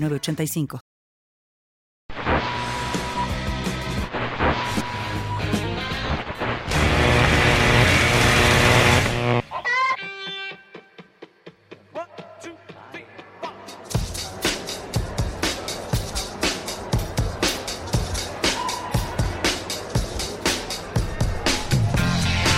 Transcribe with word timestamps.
906985. 0.00 0.80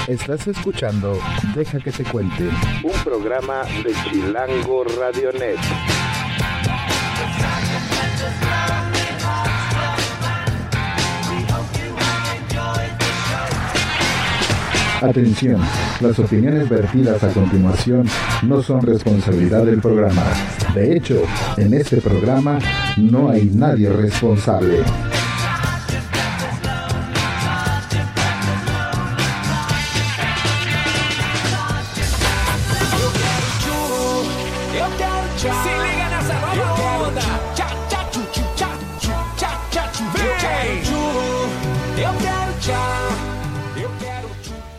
Estás 0.09 0.47
escuchando 0.47 1.19
Deja 1.55 1.79
que 1.79 1.91
te 1.91 2.05
cuente, 2.05 2.51
un 2.83 3.05
programa 3.05 3.63
de 3.83 3.95
Chilango 4.11 4.85
Radionet. 4.85 5.59
Atención, 15.03 15.61
las 16.01 16.17
opiniones 16.21 16.69
vertidas 16.69 17.23
a 17.25 17.29
continuación 17.29 18.07
no 18.43 18.63
son 18.63 18.83
responsabilidad 18.83 19.65
del 19.65 19.81
programa. 19.81 20.23
De 20.75 20.97
hecho, 20.97 21.23
en 21.57 21.75
este 21.75 22.01
programa 22.01 22.61
no 22.97 23.29
hay 23.29 23.47
nadie 23.47 23.91
responsable. 23.91 24.79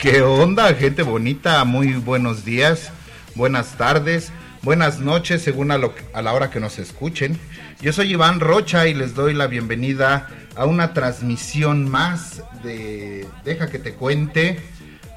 ¿Qué 0.04 0.22
onda, 0.22 0.74
gente 0.74 1.02
bonita? 1.02 1.64
Muy 1.64 1.94
buenos 1.94 2.44
días, 2.44 2.92
buenas 3.36 3.78
tardes, 3.78 4.34
buenas 4.62 5.00
noches, 5.00 5.42
según 5.42 5.72
a, 5.72 5.78
lo, 5.78 5.94
a, 6.14 6.22
la 6.22 6.34
hora 6.34 6.52
que 6.52 6.60
nos 6.60 6.78
escuchen. 6.78 7.40
Yo 7.80 7.94
soy 7.94 8.12
Iván 8.12 8.42
Rocha 8.42 8.86
y 8.86 8.94
les 8.94 9.16
doy 9.16 9.34
la 9.34 9.48
bienvenida 9.48 10.28
a 10.58 10.66
una 10.66 10.94
transmisión 10.94 11.90
más 11.90 12.44
de 12.64 13.26
Deja 13.46 13.70
que 13.70 13.80
te 13.80 13.94
cuente, 13.94 14.60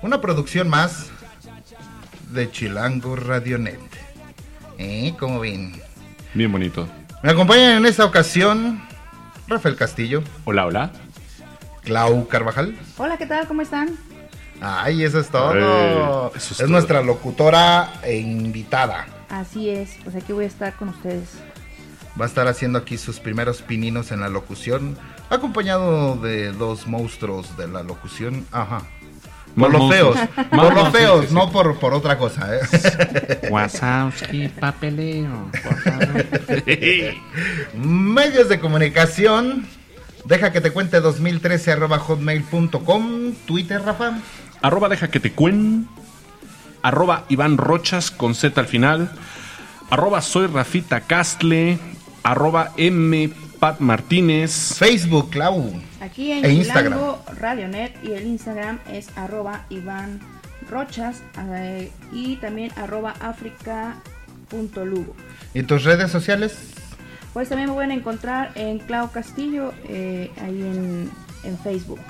una 0.03 0.21
producción 0.21 0.69
más 0.69 1.11
de 2.31 2.49
Chilango 2.53 3.17
Radionet. 3.17 3.81
¿Eh? 4.79 5.15
¿Cómo 5.19 5.41
ven? 5.41 5.83
Bien 6.33 6.53
bonito. 6.53 6.89
Me 7.25 7.33
acompañan 7.33 7.79
en 7.79 7.87
esta 7.87 8.05
ocasión 8.05 8.81
Rafael 9.49 9.75
Castillo. 9.75 10.23
Hola, 10.45 10.65
hola. 10.65 10.93
Clau 11.83 12.29
Carvajal. 12.29 12.79
Hola, 12.99 13.17
¿qué 13.17 13.27
tal? 13.27 13.49
¿Cómo 13.49 13.63
están? 13.63 13.97
Ay, 14.61 15.05
eso 15.05 15.21
es 15.21 15.29
todo. 15.29 16.33
eso 16.35 16.55
es 16.55 16.61
es 16.61 16.69
nuestra 16.69 17.03
locutora 17.03 17.93
e 18.03 18.17
invitada. 18.17 19.07
Así 19.29 19.71
es, 19.71 19.97
pues 20.05 20.17
aquí 20.17 20.33
voy 20.33 20.45
a 20.45 20.49
estar 20.49 20.75
con 20.75 20.89
ustedes. 20.91 21.31
Va 22.19 22.25
a 22.25 22.29
estar 22.29 22.49
haciendo 22.49 22.79
aquí 22.79 22.97
sus 22.97 23.21
primeros 23.21 23.61
pininos 23.63 24.11
en 24.13 24.21
la 24.21 24.29
locución, 24.29 24.97
acompañado 25.29 26.17
de 26.17 26.53
dos 26.53 26.87
monstruos 26.87 27.57
de 27.57 27.69
la 27.69 27.83
locución. 27.83 28.47
Ajá. 28.53 28.83
Por 29.55 29.73
los 29.73 29.91
feos, 29.91 30.17
monstruos. 30.17 30.47
por 30.49 30.59
Más 30.59 30.67
los 30.67 30.75
monstruos, 30.75 30.93
feos, 30.93 31.21
sí, 31.23 31.27
sí. 31.29 31.35
no 31.35 31.51
por, 31.53 31.79
por 31.79 31.95
otra 31.95 32.19
cosa. 32.19 32.57
¿eh? 32.57 32.61
Wazowski, 33.51 34.49
papeleo. 34.49 35.51
Medios 37.75 38.49
de 38.49 38.61
comunicación. 38.61 39.67
Deja 40.27 40.53
que 40.53 40.61
te 40.61 40.73
cuente 40.73 41.01
2013 41.01 41.73
arroba 41.73 41.99
hotmail.com. 41.99 43.33
Twitter, 43.47 43.81
Rafa. 43.83 44.19
Arroba 44.63 44.89
deja 44.89 45.09
que 45.09 45.21
te 45.21 45.33
cuen. 45.33 45.89
Arroba 46.83 47.25
Iván 47.29 47.59
Rochas 47.59 48.11
con 48.11 48.35
Z 48.35 48.61
al 48.61 48.67
final. 48.67 49.11
Arroba 49.91 50.21
soy 50.21 50.47
Rafita 50.47 51.01
Castle. 51.01 51.79
Arroba 52.23 52.73
M 52.77 53.31
Pat 53.59 53.81
Martínez. 53.81 54.75
Facebook, 54.75 55.31
Clau. 55.31 55.73
Aquí 56.01 56.33
en 56.33 56.45
E 56.45 56.63
Chilango 56.63 57.23
Radionet 57.41 57.97
y 58.05 58.13
el 58.13 58.27
Instagram 58.27 58.79
es 58.93 59.09
arroba 59.17 59.65
Iván 59.71 60.21
Rochas 60.71 61.23
eh, 61.55 61.91
y 62.13 62.37
también 62.37 62.73
arroba 62.77 63.15
africa.lugo. 63.21 65.15
¿Y 65.55 65.63
tus 65.63 65.85
redes 65.85 66.11
sociales? 66.11 66.57
Pues 67.33 67.49
también 67.49 67.69
me 67.69 67.75
pueden 67.75 67.93
encontrar 67.93 68.53
en 68.55 68.79
Clau 68.79 69.11
Castillo, 69.11 69.73
eh, 69.89 70.31
ahí 70.43 70.63
en, 70.63 71.11
en 71.45 71.59
Facebook. 71.59 72.01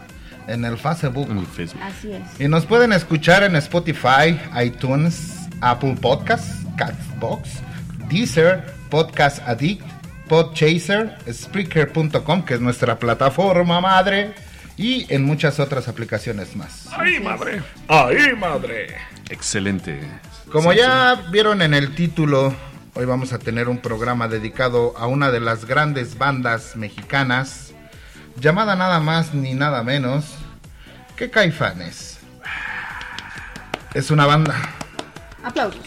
En 0.47 0.65
el 0.65 0.79
Facebook. 0.79 1.31
En 1.31 1.39
el 1.39 1.47
Facebook. 1.47 1.83
Así 1.83 2.13
es. 2.13 2.41
Y 2.41 2.49
nos 2.49 2.67
pueden 2.67 2.93
escuchar 2.93 3.43
en 3.43 3.57
Spotify, 3.57 4.39
iTunes, 4.63 5.49
Apple 5.61 5.97
Podcasts, 6.01 6.65
Catbox, 6.77 7.61
Deezer, 8.09 8.65
Podcast 8.91 9.41
Addict, 9.49 9.83
Podchaser, 10.29 11.17
Spreaker.com, 11.31 12.45
que 12.45 12.55
es 12.55 12.61
nuestra 12.61 12.99
plataforma 12.99 13.81
madre, 13.81 14.35
y 14.77 15.13
en 15.13 15.25
muchas 15.25 15.59
otras 15.59 15.89
aplicaciones 15.89 16.55
más. 16.57 16.89
¡Ay, 16.97 17.19
madre! 17.21 17.63
¡Ay, 17.89 18.35
madre! 18.39 18.95
Excelente. 19.31 20.01
Como 20.53 20.73
Sí, 20.73 20.79
ya 20.79 21.27
vieron 21.31 21.63
en 21.63 21.75
el 21.75 21.95
título, 21.95 22.55
hoy 22.95 23.05
vamos 23.05 23.33
a 23.33 23.39
tener 23.39 23.69
un 23.69 23.79
programa 23.79 24.29
dedicado 24.29 24.97
a 24.97 25.07
una 25.07 25.31
de 25.31 25.41
las 25.41 25.65
grandes 25.65 26.19
bandas 26.19 26.77
mexicanas, 26.77 27.66
llamada 28.39 28.77
nada 28.77 29.01
más 29.01 29.35
ni 29.35 29.55
nada 29.55 29.83
menos 29.83 30.37
que 31.17 31.31
Caifanes. 31.31 32.19
Es 33.95 34.11
una 34.11 34.27
banda. 34.27 34.55
Aplausos. 35.43 35.81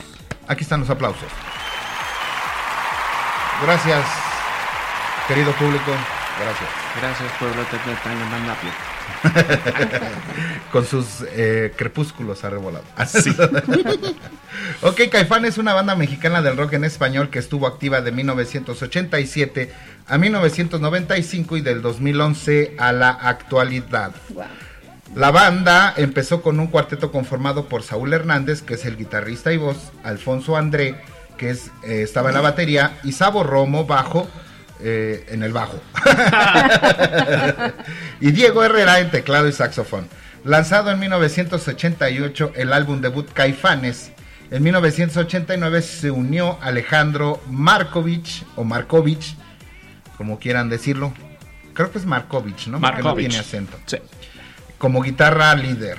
Aquí 0.47 0.63
están 0.63 0.79
los 0.79 0.89
aplausos. 0.89 1.29
Gracias, 3.61 4.05
querido 5.27 5.51
público. 5.53 5.91
Gracias. 6.39 6.69
Gracias, 6.99 7.31
pueblo. 7.39 7.63
Te, 7.65 7.77
te, 7.77 8.98
Con 10.71 10.85
sus 10.85 11.25
eh, 11.31 11.73
crepúsculos 11.75 12.43
arrebolados. 12.43 12.87
ok, 14.81 15.01
Caifán 15.11 15.45
es 15.45 15.57
una 15.57 15.73
banda 15.73 15.95
mexicana 15.95 16.41
del 16.41 16.57
rock 16.57 16.73
en 16.73 16.83
español 16.83 17.29
que 17.29 17.39
estuvo 17.39 17.65
activa 17.65 18.01
de 18.01 18.11
1987 18.11 19.71
a 20.07 20.17
1995 20.17 21.57
y 21.57 21.61
del 21.61 21.81
2011 21.81 22.75
a 22.77 22.91
la 22.91 23.09
actualidad. 23.09 24.13
Wow. 24.29 24.45
La 25.15 25.31
banda 25.31 25.93
empezó 25.97 26.43
con 26.43 26.59
un 26.59 26.67
cuarteto 26.67 27.11
conformado 27.11 27.65
por 27.65 27.81
Saúl 27.81 28.13
Hernández, 28.13 28.61
que 28.61 28.75
es 28.75 28.85
el 28.85 28.95
guitarrista 28.95 29.51
y 29.51 29.57
voz, 29.57 29.91
Alfonso 30.03 30.55
André, 30.55 30.95
que 31.35 31.49
es, 31.49 31.71
eh, 31.83 32.03
estaba 32.03 32.29
en 32.29 32.35
la 32.35 32.41
batería, 32.41 32.99
y 33.03 33.13
Sabo 33.13 33.43
Romo, 33.43 33.85
bajo, 33.85 34.27
eh, 34.81 35.25
en 35.29 35.43
el 35.43 35.51
bajo. 35.53 35.79
y 38.21 38.31
Diego 38.31 38.63
Herrera 38.63 38.99
en 38.99 39.11
teclado 39.11 39.47
y 39.47 39.51
saxofón. 39.51 40.07
Lanzado 40.43 40.91
en 40.91 40.99
1988 40.99 42.53
el 42.55 42.73
álbum 42.73 43.01
debut 43.01 43.29
Caifanes. 43.33 44.11
En 44.51 44.63
1989 44.63 45.81
se 45.81 46.11
unió 46.11 46.57
Alejandro 46.61 47.41
Markovich 47.49 48.45
o 48.55 48.63
Markovich, 48.63 49.35
como 50.17 50.39
quieran 50.39 50.69
decirlo. 50.69 51.13
Creo 51.73 51.91
que 51.91 51.99
es 51.99 52.05
Markovich, 52.05 52.67
¿no? 52.67 52.79
Porque 52.79 52.97
no 52.97 53.03
Markovich. 53.03 53.27
tiene 53.29 53.39
acento 53.39 53.77
Sí. 53.85 53.97
como 54.77 55.01
guitarra 55.01 55.53
líder. 55.55 55.97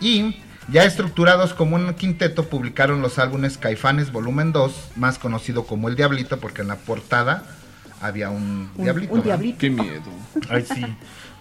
Y 0.00 0.36
ya 0.68 0.84
estructurados 0.84 1.54
como 1.54 1.74
un 1.76 1.92
quinteto, 1.94 2.44
publicaron 2.48 3.02
los 3.02 3.18
álbumes 3.18 3.58
Caifanes 3.58 4.12
Volumen 4.12 4.52
2, 4.52 4.72
más 4.96 5.18
conocido 5.18 5.64
como 5.66 5.88
El 5.88 5.96
Diablito, 5.96 6.38
porque 6.38 6.62
en 6.62 6.68
la 6.68 6.76
portada 6.76 7.42
había 8.02 8.30
un, 8.30 8.70
Un, 8.76 8.84
diablito. 8.84 9.14
un 9.14 9.22
diablito. 9.22 9.58
Qué 9.58 9.70
miedo. 9.70 10.02
Ay, 10.48 10.64
sí. 10.66 10.84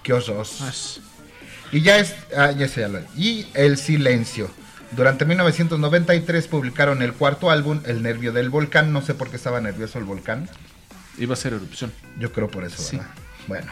Qué 0.04 0.14
osos. 0.14 1.02
Y 1.72 1.82
ya 1.82 1.98
es. 2.00 2.16
ah, 2.38 2.52
ya 2.52 2.68
sé, 2.68 2.82
ya 2.82 2.88
lo- 2.88 3.00
Y 3.18 3.48
El 3.54 3.78
Silencio. 3.78 4.50
Durante 4.92 5.24
1993 5.26 6.48
publicaron 6.48 7.02
el 7.02 7.14
cuarto 7.14 7.50
álbum, 7.50 7.80
El 7.86 8.04
Nervio 8.04 8.34
del 8.34 8.50
Volcán. 8.50 8.92
No 8.92 9.02
sé 9.02 9.14
por 9.14 9.30
qué 9.30 9.38
estaba 9.38 9.62
nervioso 9.62 10.00
el 10.00 10.04
volcán. 10.06 10.50
Iba 11.18 11.34
a 11.34 11.38
ser 11.38 11.54
erupción. 11.54 11.92
Yo 12.20 12.32
creo 12.34 12.50
por 12.50 12.64
eso, 12.66 12.84
¿verdad? 12.92 13.10
Bueno. 13.48 13.72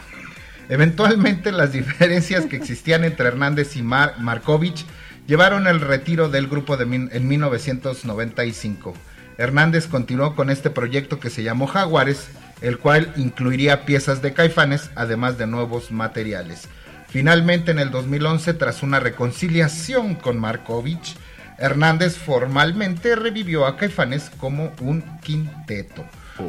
Eventualmente 0.70 1.52
las 1.52 1.72
diferencias 1.72 2.46
que 2.46 2.56
existían 2.56 3.04
entre 3.04 3.26
Hernández 3.26 3.76
y 3.76 3.82
Mar 3.82 4.14
Markovich 4.18 4.86
llevaron 5.26 5.66
el 5.66 5.80
retiro 5.80 6.28
del 6.28 6.46
grupo 6.46 6.76
de 6.76 6.86
min- 6.86 7.10
en 7.12 7.26
1995. 7.28 8.94
Hernández 9.38 9.86
continuó 9.88 10.34
con 10.36 10.48
este 10.50 10.70
proyecto 10.70 11.18
que 11.18 11.30
se 11.30 11.42
llamó 11.42 11.66
Jaguares, 11.66 12.28
el 12.60 12.78
cual 12.78 13.12
incluiría 13.16 13.84
piezas 13.84 14.22
de 14.22 14.32
Caifanes, 14.32 14.90
además 14.94 15.38
de 15.38 15.46
nuevos 15.46 15.90
materiales. 15.90 16.68
Finalmente, 17.08 17.72
en 17.72 17.78
el 17.78 17.90
2011, 17.90 18.54
tras 18.54 18.82
una 18.82 19.00
reconciliación 19.00 20.14
con 20.14 20.38
Markovich, 20.38 21.16
Hernández 21.58 22.16
formalmente 22.16 23.16
revivió 23.16 23.66
a 23.66 23.76
Caifanes 23.76 24.30
como 24.38 24.72
un 24.80 25.02
quinteto. 25.20 26.06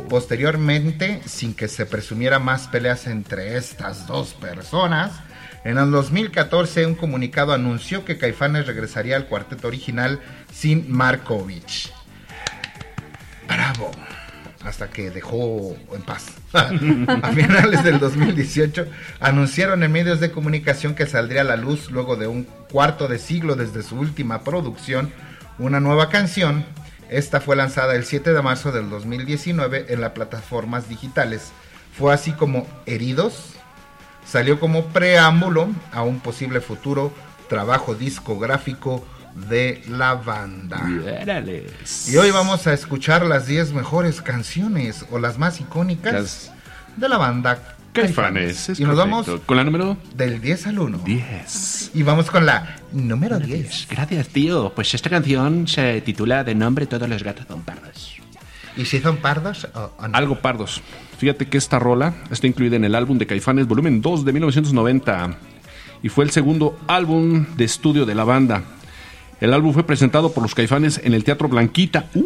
Posteriormente, 0.10 1.22
sin 1.25 1.54
que 1.54 1.68
se 1.68 1.86
presumiera 1.86 2.40
más 2.40 2.68
peleas 2.68 3.07
entre 3.07 3.57
estas 3.57 4.07
dos 4.07 4.34
personas, 4.34 5.12
en 5.66 5.78
el 5.78 5.92
2014 5.92 6.86
un 6.86 6.96
comunicado 6.96 7.54
anunció 7.54 8.06
que 8.06 8.18
Caifanes 8.18 8.68
regresaría 8.68 9.18
al 9.18 9.28
cuarteto 9.28 9.68
original 9.68 10.22
sin 10.52 10.90
Markovich. 10.90 11.92
Bravo. 13.48 13.92
Hasta 14.66 14.90
que 14.90 15.10
dejó 15.10 15.75
en 15.94 16.02
paz. 16.04 16.28
a 16.54 17.31
finales 17.31 17.84
del 17.84 18.00
2018 18.00 18.86
anunciaron 19.19 19.84
en 19.84 19.92
medios 19.92 20.19
de 20.19 20.31
comunicación 20.31 20.94
que 20.94 21.08
saldría 21.08 21.42
a 21.42 21.46
la 21.46 21.56
luz 21.56 21.90
luego 21.90 22.16
de 22.16 22.28
un 22.28 22.44
cuarto 22.44 23.08
de 23.08 23.18
siglo 23.18 23.56
desde 23.56 23.84
su 23.84 23.96
última 23.96 24.44
producción 24.44 25.12
una 25.58 25.80
nueva 25.80 26.10
canción. 26.10 26.66
Esta 27.10 27.42
fue 27.42 27.56
lanzada 27.56 27.96
el 27.96 28.06
7 28.06 28.34
de 28.34 28.42
marzo 28.42 28.72
del 28.72 28.90
2019 28.90 29.88
en 29.90 30.02
las 30.02 30.12
plataformas 30.12 30.88
digitales. 30.88 31.52
Fue 31.98 32.14
así 32.14 32.31
como 32.31 32.68
Heridos 32.86 33.56
salió 34.25 34.60
como 34.60 34.86
preámbulo 34.86 35.69
a 35.92 36.04
un 36.04 36.19
posible 36.19 36.62
futuro 36.62 37.12
trabajo 37.50 37.96
discográfico 37.96 39.06
de 39.36 39.81
la 39.89 40.16
banda. 40.16 40.81
Y 42.07 42.18
hoy 42.18 42.31
vamos 42.31 42.68
a 42.68 42.74
escuchar 42.74 43.25
las 43.25 43.48
10 43.48 43.74
mejores 43.74 44.22
canciones 44.22 45.06
o 45.12 45.19
las 45.19 45.38
más 45.38 45.60
icónicas 45.60 46.13
Las- 46.13 46.51
de 46.98 47.10
la 47.10 47.18
banda 47.18 47.75
Caifanes. 47.94 48.69
es 48.69 48.80
Y 48.80 48.83
nos 48.86 48.95
vamos. 48.98 49.28
Con 49.45 49.57
la 49.57 49.63
número 49.63 49.98
del 50.16 50.39
10 50.42 50.68
al 50.68 50.80
1. 50.80 51.00
10. 51.00 51.92
Y 51.94 52.04
vamos 52.04 52.30
con 52.31 52.45
la 52.45 52.75
número 52.92 53.39
10. 53.39 53.88
Gracias, 53.89 54.28
tío. 54.30 54.74
Pues 54.74 54.94
esta 54.94 55.10
canción 55.10 55.68
se 55.68 56.00
titula 56.01 56.44
De 56.44 56.56
nombre 56.56 56.86
todos 56.86 57.07
los 57.10 57.24
gatos 57.24 57.45
son 57.48 57.62
pardos. 57.62 58.16
¿Y 58.78 58.86
si 58.86 59.00
son 59.01 59.18
pardos 59.18 59.68
o, 59.74 59.92
o 59.98 60.07
no? 60.07 60.18
Algo 60.18 60.39
pardos. 60.39 60.81
Fíjate 61.18 61.48
que 61.48 61.57
esta 61.57 61.78
rola 61.80 62.13
está 62.31 62.48
incluida 62.48 62.78
en 62.78 62.86
el 62.86 62.95
álbum 62.95 63.18
de 63.18 63.28
Caifanes 63.28 63.68
volumen 63.68 64.01
2 64.01 64.24
de 64.25 64.31
1990 64.33 65.36
y 66.01 66.10
fue 66.10 66.24
el 66.24 66.31
segundo 66.31 66.80
álbum 66.88 67.45
de 67.57 67.66
estudio 67.66 68.06
de 68.06 68.16
la 68.16 68.24
banda. 68.24 68.63
El 69.42 69.54
álbum 69.54 69.74
fue 69.74 69.84
presentado 69.86 70.32
por 70.32 70.44
los 70.44 70.56
Caifanes 70.56 71.02
en 71.04 71.14
el 71.14 71.24
Teatro 71.24 71.50
Blanquita. 71.50 72.06
Uy, 72.14 72.26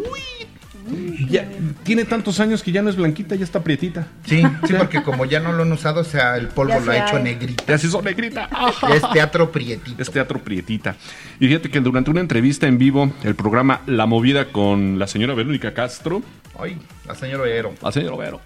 ya 1.28 1.48
tiene 1.82 2.04
tantos 2.04 2.38
años 2.38 2.62
que 2.62 2.70
ya 2.70 2.80
no 2.82 2.90
es 2.90 2.96
blanquita, 2.96 3.34
ya 3.34 3.42
está 3.42 3.64
prietita. 3.64 4.06
Sí, 4.24 4.42
sí, 4.66 4.74
porque 4.78 5.02
como 5.02 5.24
ya 5.24 5.40
no 5.40 5.52
lo 5.52 5.62
han 5.64 5.72
usado, 5.72 6.02
o 6.02 6.04
sea, 6.04 6.36
el 6.36 6.48
polvo 6.48 6.74
Ya 6.74 6.80
lo 6.80 6.92
ha 6.92 6.96
hecho 7.06 7.16
hay. 7.16 7.22
negrita. 7.24 7.64
Ya 7.66 7.78
se 7.78 7.88
hizo 7.88 8.02
negrita. 8.02 8.48
Es 8.94 9.02
teatro 9.12 9.50
prietito. 9.50 10.00
Es 10.00 10.10
teatro 10.10 10.38
prietita. 10.38 10.94
Y 11.40 11.48
fíjate 11.48 11.70
que 11.70 11.80
durante 11.80 12.10
una 12.10 12.20
entrevista 12.20 12.68
en 12.68 12.78
vivo, 12.78 13.10
el 13.24 13.34
programa 13.34 13.80
La 13.86 14.06
Movida 14.06 14.52
con 14.52 14.98
la 14.98 15.06
señora 15.08 15.34
Verónica 15.34 15.74
Castro, 15.74 16.22
Ay, 16.58 16.78
la 17.06 17.14
señora 17.16 17.42
Oero. 17.42 17.74
la 17.82 17.90
señora 17.90 18.16
Vero, 18.16 18.40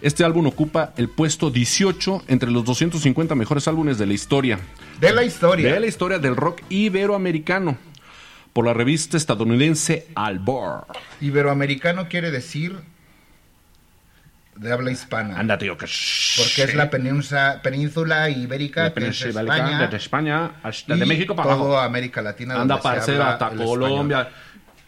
este 0.00 0.24
álbum 0.24 0.46
ocupa 0.46 0.92
el 0.96 1.08
puesto 1.10 1.50
18 1.50 2.22
entre 2.28 2.50
los 2.50 2.64
250 2.64 3.34
mejores 3.34 3.68
álbumes 3.68 3.98
de 3.98 4.06
la 4.06 4.14
historia. 4.14 4.58
De 5.00 5.12
la 5.12 5.24
historia. 5.24 5.72
De 5.74 5.80
la 5.80 5.86
historia 5.86 6.18
del 6.18 6.36
rock 6.36 6.62
iberoamericano. 6.70 7.76
Por 8.56 8.64
la 8.64 8.72
revista 8.72 9.18
estadounidense 9.18 10.06
Albor. 10.14 10.86
Iberoamericano 11.20 12.08
quiere 12.08 12.30
decir 12.30 12.74
de 14.54 14.72
habla 14.72 14.90
hispana. 14.90 15.38
Anda, 15.38 15.58
tío, 15.58 15.76
que 15.76 15.84
Porque 15.84 16.62
es 16.62 16.74
la 16.74 16.88
península, 16.88 17.60
península 17.62 18.30
ibérica, 18.30 18.84
La 18.84 18.94
península 18.94 19.42
España, 19.42 19.58
ibérica, 19.58 19.78
desde 19.80 19.96
España 19.98 20.50
hasta 20.62 20.96
y 20.96 20.98
de 20.98 21.04
México 21.04 21.36
para 21.36 21.50
todo 21.50 21.72
abajo. 21.76 21.80
América 21.80 22.22
Latina. 22.22 22.58
Anda, 22.58 22.76
habla 22.76 23.32
hasta 23.32 23.50
Colombia 23.50 24.30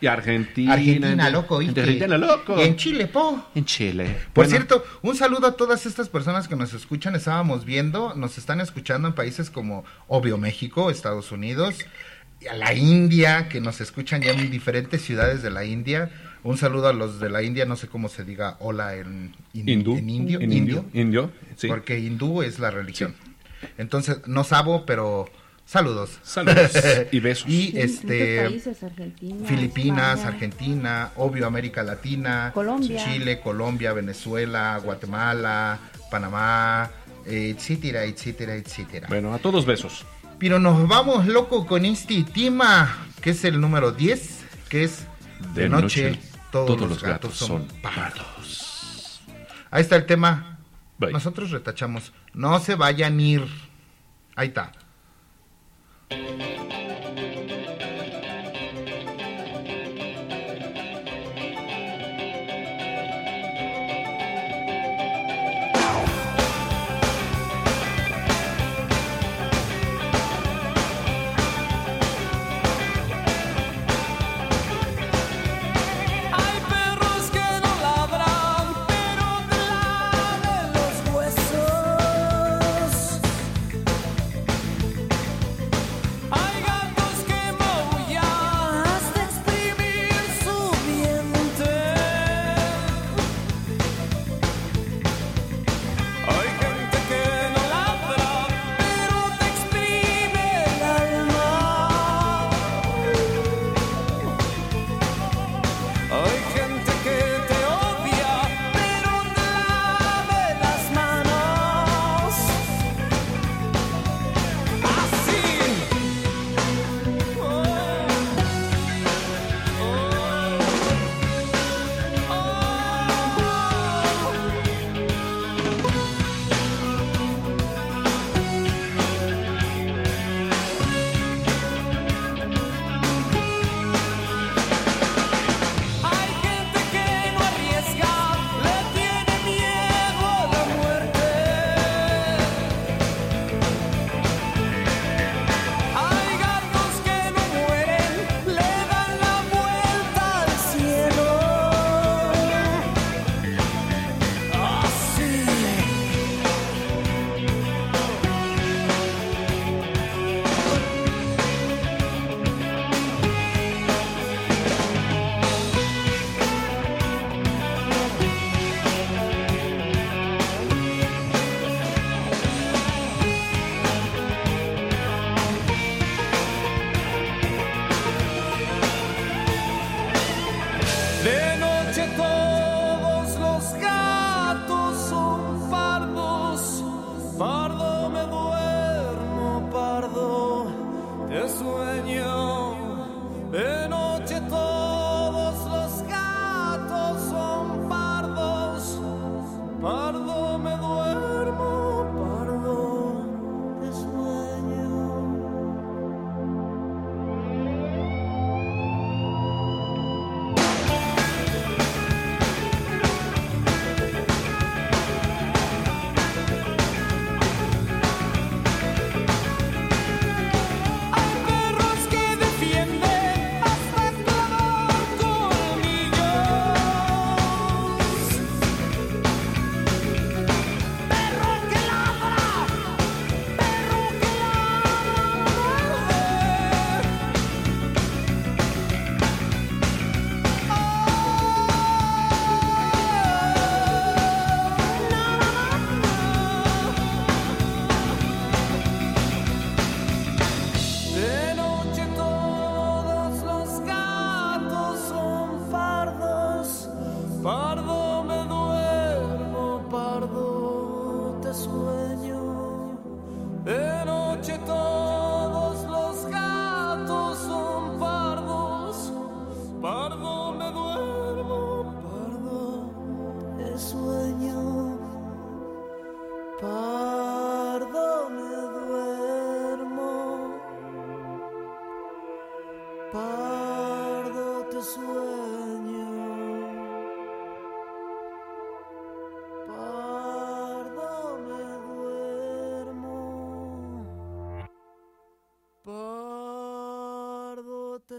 y 0.00 0.06
Argentina. 0.06 0.72
Argentina, 0.72 1.28
loco, 1.28 1.58
¿viste? 1.58 1.80
Argentina, 1.82 2.16
loco. 2.16 2.58
Y 2.58 2.62
en 2.62 2.76
Chile, 2.76 3.06
po. 3.06 3.50
En 3.54 3.66
Chile. 3.66 4.04
Por 4.32 4.46
Bueno. 4.46 4.50
cierto, 4.50 4.84
un 5.02 5.14
saludo 5.14 5.46
a 5.46 5.52
todas 5.58 5.84
estas 5.84 6.08
personas 6.08 6.48
que 6.48 6.56
nos 6.56 6.72
escuchan. 6.72 7.14
Estábamos 7.16 7.66
viendo, 7.66 8.14
nos 8.14 8.38
están 8.38 8.62
escuchando 8.62 9.08
en 9.08 9.14
países 9.14 9.50
como, 9.50 9.84
obvio, 10.06 10.38
México, 10.38 10.90
Estados 10.90 11.32
Unidos, 11.32 11.74
y 11.80 12.17
a 12.50 12.54
la 12.54 12.72
India, 12.74 13.48
que 13.48 13.60
nos 13.60 13.80
escuchan 13.80 14.22
ya 14.22 14.32
en 14.32 14.50
diferentes 14.50 15.02
ciudades 15.02 15.42
de 15.42 15.50
la 15.50 15.64
India. 15.64 16.10
Un 16.44 16.56
saludo 16.56 16.88
a 16.88 16.92
los 16.92 17.18
de 17.20 17.30
la 17.30 17.42
India, 17.42 17.64
no 17.66 17.76
sé 17.76 17.88
cómo 17.88 18.08
se 18.08 18.24
diga 18.24 18.56
hola 18.60 18.94
en, 18.94 19.34
in- 19.54 19.68
Hindú. 19.68 19.96
en 19.96 20.08
indio. 20.10 20.40
En 20.40 20.52
indio. 20.52 20.84
Indio, 20.92 21.30
sí. 21.56 21.66
Porque 21.66 21.98
hindú 21.98 22.42
es 22.42 22.58
la 22.58 22.70
religión. 22.70 23.14
Entonces, 23.76 24.18
no 24.26 24.44
sabo, 24.44 24.86
pero 24.86 25.28
saludos. 25.66 26.20
Saludos 26.22 26.70
y 27.12 27.18
besos. 27.18 27.48
Y 27.50 27.76
este 27.76 28.44
países, 28.44 28.82
Argentina, 28.84 29.46
Filipinas, 29.48 30.18
España. 30.20 30.28
Argentina, 30.34 31.10
obvio 31.16 31.44
América 31.46 31.82
Latina, 31.82 32.52
Colombia. 32.54 33.04
Chile, 33.04 33.40
Colombia, 33.40 33.92
Venezuela, 33.92 34.80
Guatemala, 34.82 35.80
Panamá, 36.08 36.88
etcétera, 37.26 38.04
etcétera, 38.04 38.54
etcétera. 38.54 39.08
Bueno, 39.08 39.34
a 39.34 39.38
todos 39.40 39.66
besos. 39.66 40.06
Pero 40.38 40.60
nos 40.60 40.86
vamos 40.86 41.26
loco 41.26 41.66
con 41.66 41.84
este 41.84 42.22
tema, 42.22 42.96
que 43.20 43.30
es 43.30 43.44
el 43.44 43.60
número 43.60 43.90
10, 43.90 44.44
que 44.68 44.84
es 44.84 45.06
de, 45.54 45.68
noche, 45.68 46.18
todos, 46.52 46.80
los 46.80 47.02
gatos, 47.02 47.34
son 47.34 47.66
pardos. 47.82 49.20
Ahí 49.70 49.82
está 49.82 49.96
el 49.96 50.06
tema. 50.06 50.58
Bye. 50.98 51.12
Nosotros 51.12 51.50
retachamos. 51.50 52.12
No 52.32 52.58
se 52.60 52.76
vayan 52.76 53.18
a 53.18 53.22
ir. 53.22 53.46
Ahí 54.36 54.48
está. 54.48 54.72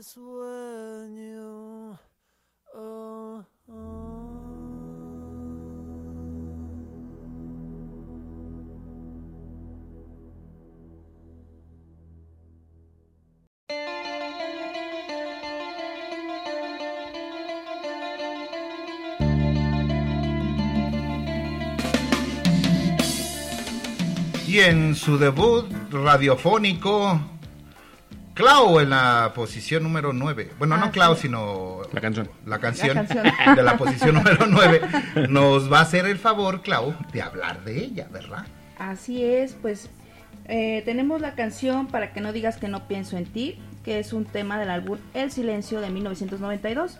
Sueño. 0.01 1.99
Ah. 2.73 3.43
Y 24.47 24.59
en 24.61 24.95
su 24.95 25.17
debut 25.17 25.65
radiofónico, 25.91 27.19
Clau 28.39 28.79
en 28.79 28.89
la 28.91 29.33
posición 29.35 29.83
número 29.83 30.13
9. 30.13 30.51
Bueno, 30.57 30.77
no 30.77 30.85
Ah, 30.85 30.91
Clau, 30.91 31.13
sí. 31.15 31.23
sino 31.23 31.81
La 31.91 31.99
canción. 31.99 32.29
la 32.45 32.57
canción, 32.57 32.95
La 32.95 33.05
canción. 33.05 33.25
de 33.57 33.63
la 33.63 33.75
posición 33.75 34.15
número 34.15 34.45
9. 34.47 34.81
Nos 35.27 35.69
va 35.69 35.79
a 35.79 35.81
hacer 35.81 36.05
el 36.05 36.17
favor, 36.17 36.61
Clau, 36.61 36.95
de 37.11 37.21
hablar 37.21 37.65
de 37.65 37.79
ella, 37.83 38.07
¿verdad? 38.09 38.45
Así 38.77 39.21
es, 39.25 39.57
pues 39.61 39.89
eh, 40.45 40.83
tenemos 40.85 41.19
la 41.19 41.35
canción 41.35 41.87
Para 41.87 42.13
que 42.13 42.21
no 42.21 42.31
digas 42.31 42.55
que 42.55 42.69
no 42.69 42.87
pienso 42.87 43.17
en 43.17 43.25
ti, 43.25 43.59
que 43.83 43.99
es 43.99 44.13
un 44.13 44.23
tema 44.23 44.57
del 44.57 44.69
álbum 44.69 44.99
El 45.13 45.31
Silencio 45.33 45.81
de 45.81 45.89
1992. 45.89 46.97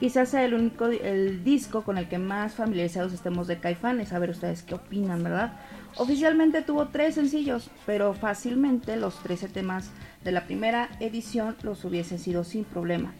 Quizás 0.00 0.30
sea 0.30 0.44
el 0.44 0.54
único 0.54 0.86
el 0.86 1.44
disco 1.44 1.82
con 1.84 1.98
el 1.98 2.08
que 2.08 2.18
más 2.18 2.54
familiarizados 2.54 3.12
estemos 3.12 3.46
de 3.46 3.58
Caifanes. 3.60 4.12
A 4.12 4.18
ver 4.18 4.30
ustedes 4.30 4.64
qué 4.64 4.74
opinan, 4.74 5.22
¿verdad? 5.22 5.52
Oficialmente 5.96 6.62
tuvo 6.62 6.88
tres 6.88 7.14
sencillos, 7.14 7.70
pero 7.86 8.12
fácilmente 8.14 8.96
los 8.96 9.22
13 9.22 9.48
temas 9.48 9.90
de 10.24 10.32
la 10.32 10.44
primera 10.44 10.88
edición 11.00 11.56
los 11.62 11.84
hubiesen 11.84 12.18
sido 12.18 12.44
sin 12.44 12.64
problema, 12.64 13.12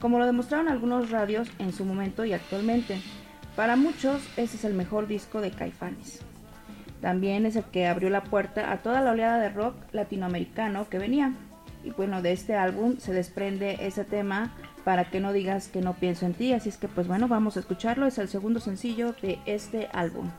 como 0.00 0.18
lo 0.18 0.26
demostraron 0.26 0.68
algunos 0.68 1.10
radios 1.10 1.48
en 1.58 1.72
su 1.72 1.84
momento 1.84 2.24
y 2.24 2.32
actualmente. 2.32 3.00
Para 3.56 3.76
muchos, 3.76 4.22
ese 4.36 4.56
es 4.56 4.64
el 4.64 4.74
mejor 4.74 5.06
disco 5.06 5.40
de 5.40 5.50
Caifanes. 5.50 6.20
También 7.00 7.46
es 7.46 7.56
el 7.56 7.64
que 7.64 7.86
abrió 7.86 8.10
la 8.10 8.24
puerta 8.24 8.72
a 8.72 8.78
toda 8.78 9.00
la 9.00 9.12
oleada 9.12 9.38
de 9.38 9.50
rock 9.50 9.76
latinoamericano 9.92 10.88
que 10.88 10.98
venía. 10.98 11.34
Y 11.84 11.90
bueno, 11.90 12.22
de 12.22 12.32
este 12.32 12.54
álbum 12.54 12.96
se 12.98 13.12
desprende 13.12 13.76
ese 13.80 14.04
tema 14.04 14.54
para 14.84 15.10
que 15.10 15.20
no 15.20 15.32
digas 15.32 15.68
que 15.68 15.82
no 15.82 15.92
pienso 15.92 16.24
en 16.24 16.34
ti. 16.34 16.52
Así 16.52 16.70
es 16.70 16.78
que 16.78 16.88
pues 16.88 17.06
bueno, 17.06 17.28
vamos 17.28 17.56
a 17.56 17.60
escucharlo. 17.60 18.06
Es 18.06 18.18
el 18.18 18.28
segundo 18.28 18.58
sencillo 18.58 19.14
de 19.20 19.38
este 19.44 19.88
álbum. 19.92 20.30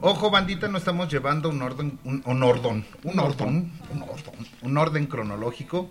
Ojo, 0.00 0.30
bandita, 0.30 0.68
no 0.68 0.78
estamos 0.78 1.10
llevando 1.10 1.48
un 1.48 1.62
orden, 1.62 1.98
un, 2.04 2.22
un 2.24 2.42
orden, 2.42 2.84
un 3.02 3.18
orden, 3.18 3.72
un 3.90 4.02
orden, 4.02 4.46
un 4.62 4.78
orden 4.78 5.06
cronológico, 5.06 5.90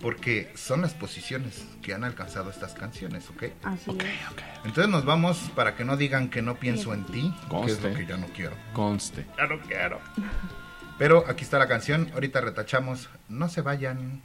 porque 0.00 0.52
son 0.54 0.82
las 0.82 0.92
posiciones 0.92 1.64
que 1.82 1.94
han 1.94 2.04
alcanzado 2.04 2.50
estas 2.50 2.74
canciones, 2.74 3.28
¿ok? 3.30 3.44
Así 3.62 3.90
es. 3.90 4.06
Entonces 4.64 4.88
nos 4.88 5.04
vamos 5.04 5.50
para 5.54 5.76
que 5.76 5.84
no 5.84 5.96
digan 5.96 6.28
que 6.28 6.42
no 6.42 6.56
pienso 6.56 6.92
en 6.92 7.04
ti, 7.04 7.32
que 7.64 7.72
es 7.72 7.82
lo 7.82 7.94
que 7.94 8.06
ya 8.06 8.16
no 8.16 8.26
quiero. 8.28 8.54
Conste. 8.74 9.26
Ya 9.38 9.46
no 9.46 9.58
quiero. 9.60 10.00
Pero 10.98 11.24
aquí 11.26 11.42
está 11.42 11.58
la 11.58 11.68
canción, 11.68 12.10
ahorita 12.14 12.40
retachamos, 12.40 13.08
no 13.28 13.48
se 13.48 13.62
vayan. 13.62 14.22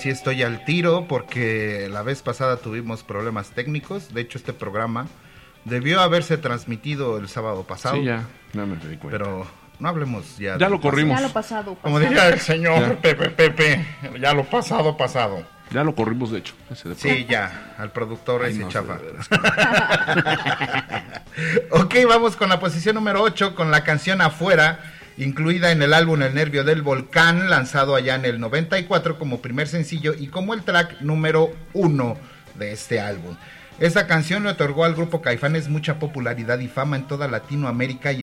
Sí 0.00 0.08
estoy 0.08 0.42
al 0.42 0.64
tiro 0.64 1.06
porque 1.06 1.88
la 1.90 2.02
vez 2.02 2.22
pasada 2.22 2.56
tuvimos 2.56 3.02
problemas 3.02 3.50
técnicos. 3.50 4.12
De 4.14 4.22
hecho, 4.22 4.38
este 4.38 4.52
programa 4.52 5.06
debió 5.64 6.00
haberse 6.00 6.38
transmitido 6.38 7.18
el 7.18 7.28
sábado 7.28 7.64
pasado. 7.64 7.96
Sí, 7.96 8.04
ya, 8.04 8.26
no 8.54 8.66
me 8.66 8.76
di 8.76 8.96
cuenta. 8.96 9.10
Pero 9.10 9.46
no 9.78 9.88
hablemos 9.88 10.38
ya. 10.38 10.56
Ya 10.58 10.68
lo 10.68 10.80
corrimos. 10.80 11.20
Ya 11.20 11.26
lo 11.26 11.32
pasado. 11.32 11.76
Como 11.82 12.00
diría 12.00 12.28
el 12.28 12.40
señor 12.40 12.80
Ya. 12.80 13.00
Pepe 13.00 13.30
Pepe, 13.30 13.86
ya 14.20 14.32
lo 14.32 14.44
pasado, 14.44 14.96
pasado. 14.96 15.44
Ya 15.70 15.84
lo 15.84 15.94
corrimos, 15.94 16.32
de 16.32 16.38
hecho. 16.38 16.54
ese 16.68 16.88
de 16.88 16.94
Sí, 16.96 17.26
ya, 17.28 17.74
al 17.78 17.92
productor 17.92 18.42
Ay, 18.44 18.52
ese 18.52 18.60
no 18.60 18.68
chafa. 18.68 18.98
ok, 21.70 21.94
vamos 22.08 22.34
con 22.34 22.48
la 22.48 22.58
posición 22.58 22.96
número 22.96 23.22
8, 23.22 23.54
con 23.54 23.70
la 23.70 23.84
canción 23.84 24.20
Afuera, 24.20 24.80
incluida 25.20 25.70
en 25.70 25.82
el 25.82 25.92
álbum 25.92 26.22
El 26.22 26.34
Nervio 26.34 26.64
del 26.64 26.80
Volcán, 26.80 27.50
lanzado 27.50 27.94
allá 27.94 28.14
en 28.14 28.24
el 28.24 28.40
94 28.40 29.18
como 29.18 29.42
primer 29.42 29.68
sencillo 29.68 30.14
y 30.18 30.28
como 30.28 30.54
el 30.54 30.62
track 30.62 31.02
número 31.02 31.52
1 31.74 32.16
de 32.54 32.72
este 32.72 33.00
álbum. 33.00 33.36
Esta 33.78 34.06
canción 34.06 34.44
le 34.44 34.50
otorgó 34.50 34.84
al 34.84 34.94
grupo 34.94 35.20
Caifanes 35.20 35.68
mucha 35.68 35.98
popularidad 35.98 36.58
y 36.60 36.68
fama 36.68 36.96
en 36.96 37.06
toda 37.06 37.28
Latinoamérica 37.28 38.12
y 38.12 38.22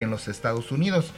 En 0.00 0.10
los 0.10 0.28
Estados 0.28 0.72
Unidos. 0.72 1.12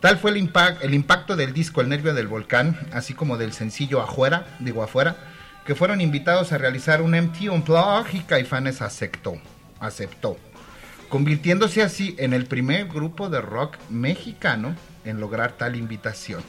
Tal 0.00 0.18
fue 0.18 0.32
el, 0.32 0.36
impact, 0.36 0.82
el 0.82 0.94
impacto 0.94 1.36
del 1.36 1.52
disco 1.52 1.80
El 1.80 1.88
Nervio 1.88 2.12
del 2.14 2.26
Volcán, 2.26 2.78
así 2.92 3.14
como 3.14 3.36
del 3.36 3.52
sencillo 3.52 4.00
Afuera, 4.00 4.46
digo 4.58 4.82
afuera, 4.82 5.16
que 5.64 5.74
fueron 5.74 6.00
invitados 6.00 6.52
a 6.52 6.58
realizar 6.58 7.02
un 7.02 7.12
MT 7.12 7.48
Unplugged 7.50 8.14
y 8.14 8.20
Caifanes 8.20 8.82
aceptó, 8.82 9.36
aceptó, 9.78 10.36
convirtiéndose 11.08 11.82
así 11.82 12.16
en 12.18 12.32
el 12.32 12.46
primer 12.46 12.88
grupo 12.88 13.28
de 13.28 13.40
rock 13.40 13.76
mexicano 13.90 14.74
en 15.04 15.20
lograr 15.20 15.52
tal 15.52 15.76
invitación. 15.76 16.42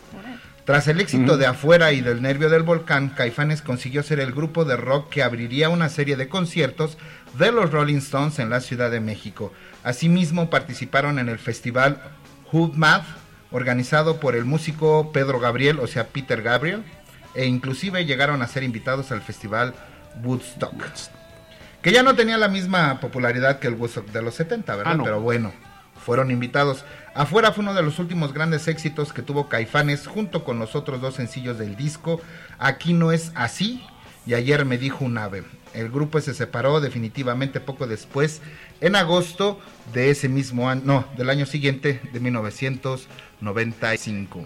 Tras 0.65 0.87
el 0.87 1.01
éxito 1.01 1.37
de 1.37 1.45
Afuera 1.45 1.91
y 1.91 1.99
del 1.99 2.21
Nervio 2.21 2.49
del 2.49 2.63
Volcán, 2.63 3.09
Caifanes 3.09 3.61
consiguió 3.61 4.01
ser 4.01 4.21
el 4.21 4.31
grupo 4.31 4.63
de 4.63 4.77
rock 4.77 5.09
que 5.09 5.21
abriría 5.21 5.67
una 5.67 5.89
serie 5.89 6.15
de 6.15 6.29
conciertos 6.29 6.97
de 7.37 7.51
los 7.51 7.71
Rolling 7.71 7.97
Stones 7.97 8.39
en 8.39 8.49
la 8.49 8.61
Ciudad 8.61 8.89
de 8.89 9.01
México. 9.01 9.51
Asimismo, 9.83 10.49
participaron 10.49 11.19
en 11.19 11.29
el 11.29 11.39
festival 11.39 12.01
Hood 12.51 12.73
Math, 12.73 13.05
organizado 13.51 14.19
por 14.19 14.35
el 14.35 14.45
músico 14.45 15.11
Pedro 15.11 15.39
Gabriel, 15.39 15.79
o 15.79 15.87
sea, 15.87 16.07
Peter 16.07 16.41
Gabriel, 16.41 16.83
e 17.35 17.45
inclusive 17.45 18.05
llegaron 18.05 18.41
a 18.41 18.47
ser 18.47 18.63
invitados 18.63 19.11
al 19.11 19.21
festival 19.21 19.73
Woodstock, 20.23 20.73
que 21.81 21.91
ya 21.91 22.03
no 22.03 22.15
tenía 22.15 22.37
la 22.37 22.47
misma 22.47 22.99
popularidad 22.99 23.59
que 23.59 23.67
el 23.67 23.75
Woodstock 23.75 24.07
de 24.07 24.21
los 24.21 24.35
70, 24.35 24.75
¿verdad? 24.75 24.93
Ah, 24.93 24.97
no. 24.97 25.03
Pero 25.03 25.21
bueno, 25.21 25.51
fueron 26.03 26.31
invitados. 26.31 26.85
Afuera 27.15 27.51
fue 27.51 27.63
uno 27.63 27.73
de 27.73 27.83
los 27.83 27.99
últimos 27.99 28.33
grandes 28.33 28.67
éxitos 28.67 29.13
que 29.13 29.21
tuvo 29.21 29.49
Caifanes 29.49 30.07
junto 30.07 30.43
con 30.43 30.59
los 30.59 30.75
otros 30.75 31.01
dos 31.01 31.15
sencillos 31.15 31.57
del 31.57 31.75
disco. 31.75 32.21
Aquí 32.59 32.93
no 32.93 33.11
es 33.11 33.31
así 33.35 33.85
y 34.25 34.33
ayer 34.33 34.65
me 34.65 34.77
dijo 34.77 35.05
un 35.05 35.17
ave. 35.17 35.43
El 35.73 35.89
grupo 35.89 36.19
se 36.21 36.33
separó 36.33 36.79
definitivamente 36.81 37.59
poco 37.59 37.87
después, 37.87 38.41
en 38.81 38.95
agosto 38.95 39.59
de 39.93 40.09
ese 40.11 40.29
mismo 40.29 40.69
año, 40.69 40.81
no, 40.85 41.05
del 41.17 41.29
año 41.29 41.45
siguiente, 41.45 41.99
de 42.11 42.19
1995. 42.19 44.43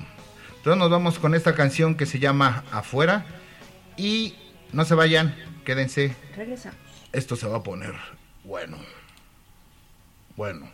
Entonces 0.58 0.78
nos 0.80 0.90
vamos 0.90 1.20
con 1.20 1.36
esta 1.36 1.56
canción 1.56 1.96
que 1.96 2.06
se 2.06 2.20
llama 2.20 2.64
Afuera 2.72 3.26
y 3.98 4.36
no 4.74 4.86
se 4.86 4.96
vayan, 4.96 5.36
quédense, 5.66 6.16
Regresamos. 6.36 6.78
esto 7.12 7.36
se 7.36 7.48
va 7.48 7.58
a 7.58 7.64
poner 7.64 7.94
bueno. 8.44 8.78
Bueno. 10.36 10.70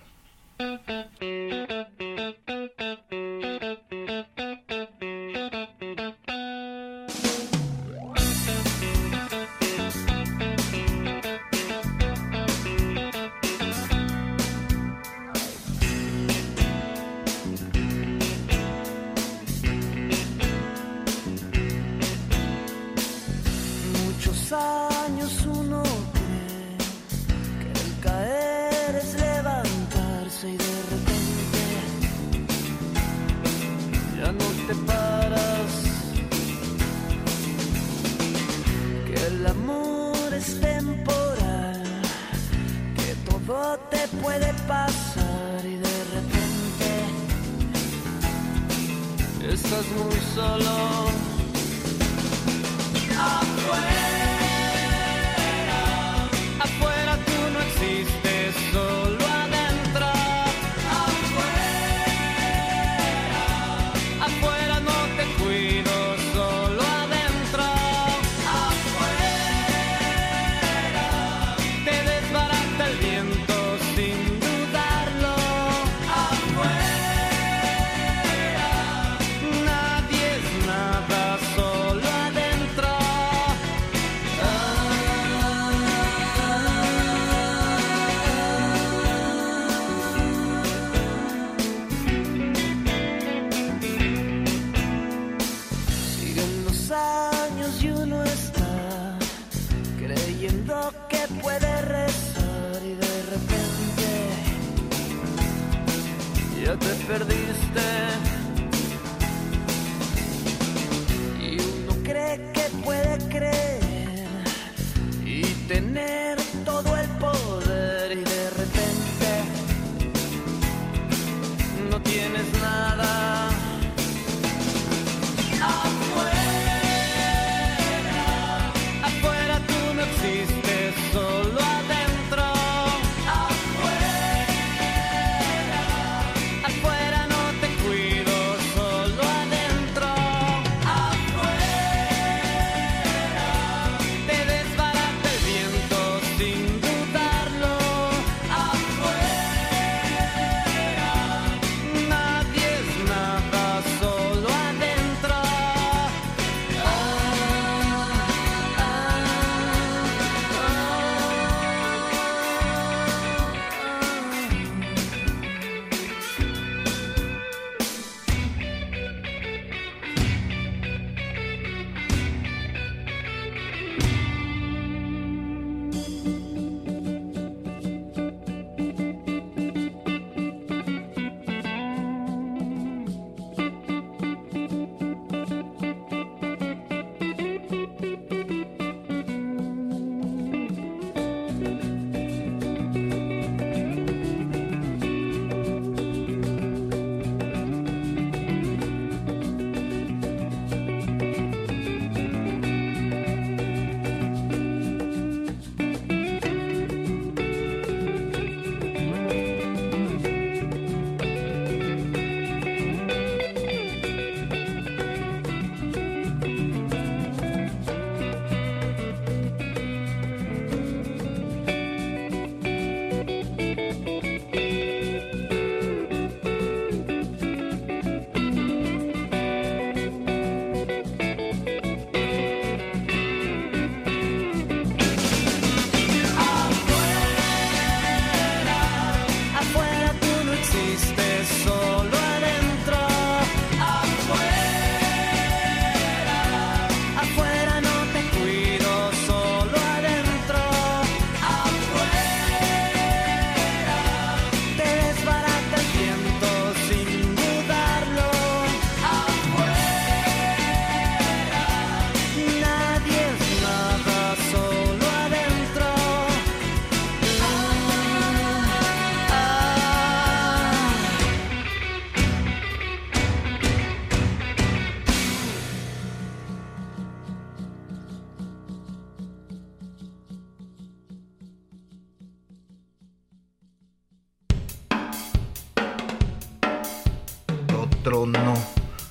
Otro 288.03 288.25
no. 288.25 288.53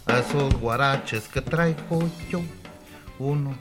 A 0.04 0.18
esos 0.18 0.52
guaraches 0.60 1.26
que 1.26 1.40
traigo 1.40 2.10
yo. 2.28 2.42
Uno. 3.18 3.56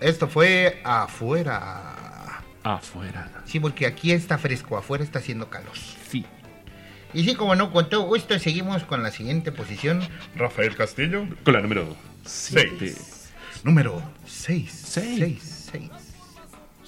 Esto 0.00 0.26
fue 0.26 0.80
afuera. 0.82 2.42
Afuera. 2.64 3.30
Sí, 3.44 3.60
porque 3.60 3.86
aquí 3.86 4.10
está 4.10 4.38
fresco, 4.38 4.76
afuera 4.76 5.04
está 5.04 5.20
haciendo 5.20 5.48
calor. 5.48 5.70
Sí. 5.76 6.26
Y 7.14 7.22
sí, 7.22 7.36
como 7.36 7.54
no, 7.54 7.70
con 7.70 7.88
todo 7.88 8.02
gusto 8.02 8.36
seguimos 8.40 8.82
con 8.82 9.04
la 9.04 9.12
siguiente 9.12 9.52
posición. 9.52 10.00
Rafael 10.34 10.74
Castillo. 10.74 11.28
Con 11.44 11.54
la 11.54 11.60
número 11.60 11.86
7. 12.24 12.92
Número 13.62 14.02
6. 14.26 14.68
Seis. 14.68 15.16
6. 15.16 15.68
6. 15.70 15.90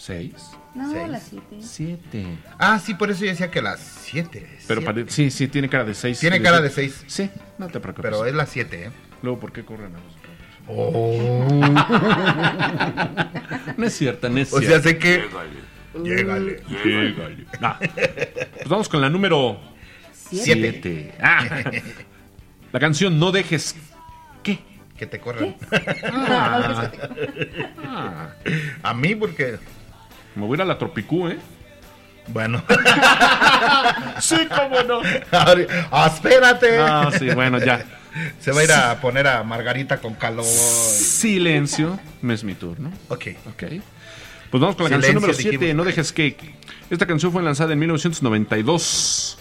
6. 0.07 0.33
No, 0.75 0.91
Seis. 0.91 1.09
las 1.09 1.23
siete. 1.23 1.57
7. 1.61 2.27
Ah, 2.59 2.79
sí, 2.79 2.95
por 2.95 3.11
eso 3.11 3.25
yo 3.25 3.31
decía 3.31 3.51
que 3.51 3.63
las 3.63 3.81
7. 3.81 4.47
Pero 4.67 4.83
pare- 4.83 5.07
sí, 5.09 5.31
sí, 5.31 5.49
tiene 5.49 5.69
cara 5.69 5.85
de 5.85 5.95
6. 5.95 6.19
Tiene 6.21 6.43
cara 6.43 6.61
de 6.61 6.69
6. 6.69 7.05
Sí, 7.07 7.31
no 7.59 7.69
te 7.69 7.81
preocupes. 7.81 8.11
Pero 8.11 8.27
es 8.27 8.35
las 8.35 8.49
7, 8.51 8.85
¿eh? 8.87 8.91
Luego, 9.23 9.41
¿por 9.41 9.53
qué 9.53 9.65
corren 9.65 9.95
a 9.95 9.99
los 9.99 10.15
Oh. 10.67 11.47
No 13.77 13.85
es 13.87 13.93
cierta, 13.95 14.29
no 14.31 14.39
es 14.39 14.51
O 14.53 14.59
sea, 14.61 14.81
cierta. 14.81 14.89
sé 14.89 14.99
que. 14.99 15.25
Llégale. 16.03 16.63
Llégale. 16.85 17.45
Ah, 17.61 17.79
Pues 17.79 18.69
vamos 18.69 18.89
con 18.89 19.01
la 19.03 19.11
número 19.11 19.61
Siete. 20.13 20.81
7. 20.83 21.83
La 22.73 22.81
canción 22.81 23.19
No 23.19 23.31
dejes. 23.31 23.77
¿Qué? 24.43 24.59
Que 24.97 25.07
te 25.07 25.21
corran. 25.21 25.55
Ah. 26.13 26.91
Ah. 27.85 28.29
A 28.83 28.95
mí, 28.95 29.15
porque. 29.15 29.59
Me 30.35 30.47
voy 30.47 30.53
a 30.53 30.55
ir 30.57 30.63
a 30.63 30.65
la 30.65 30.79
Tropicú, 30.79 31.29
¿eh? 31.29 31.39
Bueno. 32.29 32.63
sí, 34.21 34.37
cómo 34.49 34.83
no. 34.83 35.01
Ah, 35.33 36.11
espérate. 36.13 36.79
Ah, 36.79 37.11
sí, 37.17 37.31
bueno, 37.31 37.59
ya. 37.59 37.85
Se 38.41 38.53
va 38.53 38.61
a 38.61 38.65
ir 38.65 38.73
a 38.73 39.01
poner 39.01 39.27
a 39.27 39.43
Margarita 39.43 39.99
con 39.99 40.15
calor. 40.15 40.45
Silencio. 40.45 41.99
Me 42.23 42.35
es 42.35 42.45
mi 42.45 42.55
turno. 42.55 42.91
Ok. 43.09 43.27
Ok. 43.49 43.65
Pues 44.51 44.61
vamos 44.61 44.77
con 44.77 44.85
la 44.85 44.91
canción 44.91 45.15
número 45.15 45.35
7, 45.35 45.51
dijimos. 45.51 45.77
No 45.77 45.85
dejes 45.85 46.13
que. 46.13 46.37
Esta 46.91 47.07
canción 47.07 47.33
fue 47.33 47.43
lanzada 47.43 47.73
en 47.73 47.79
1992 47.79 49.39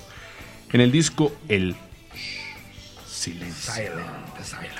en 0.72 0.82
el 0.82 0.92
disco 0.92 1.32
El 1.48 1.76
Silencio. 3.08 3.74
Silent, 3.74 4.44
silent. 4.44 4.74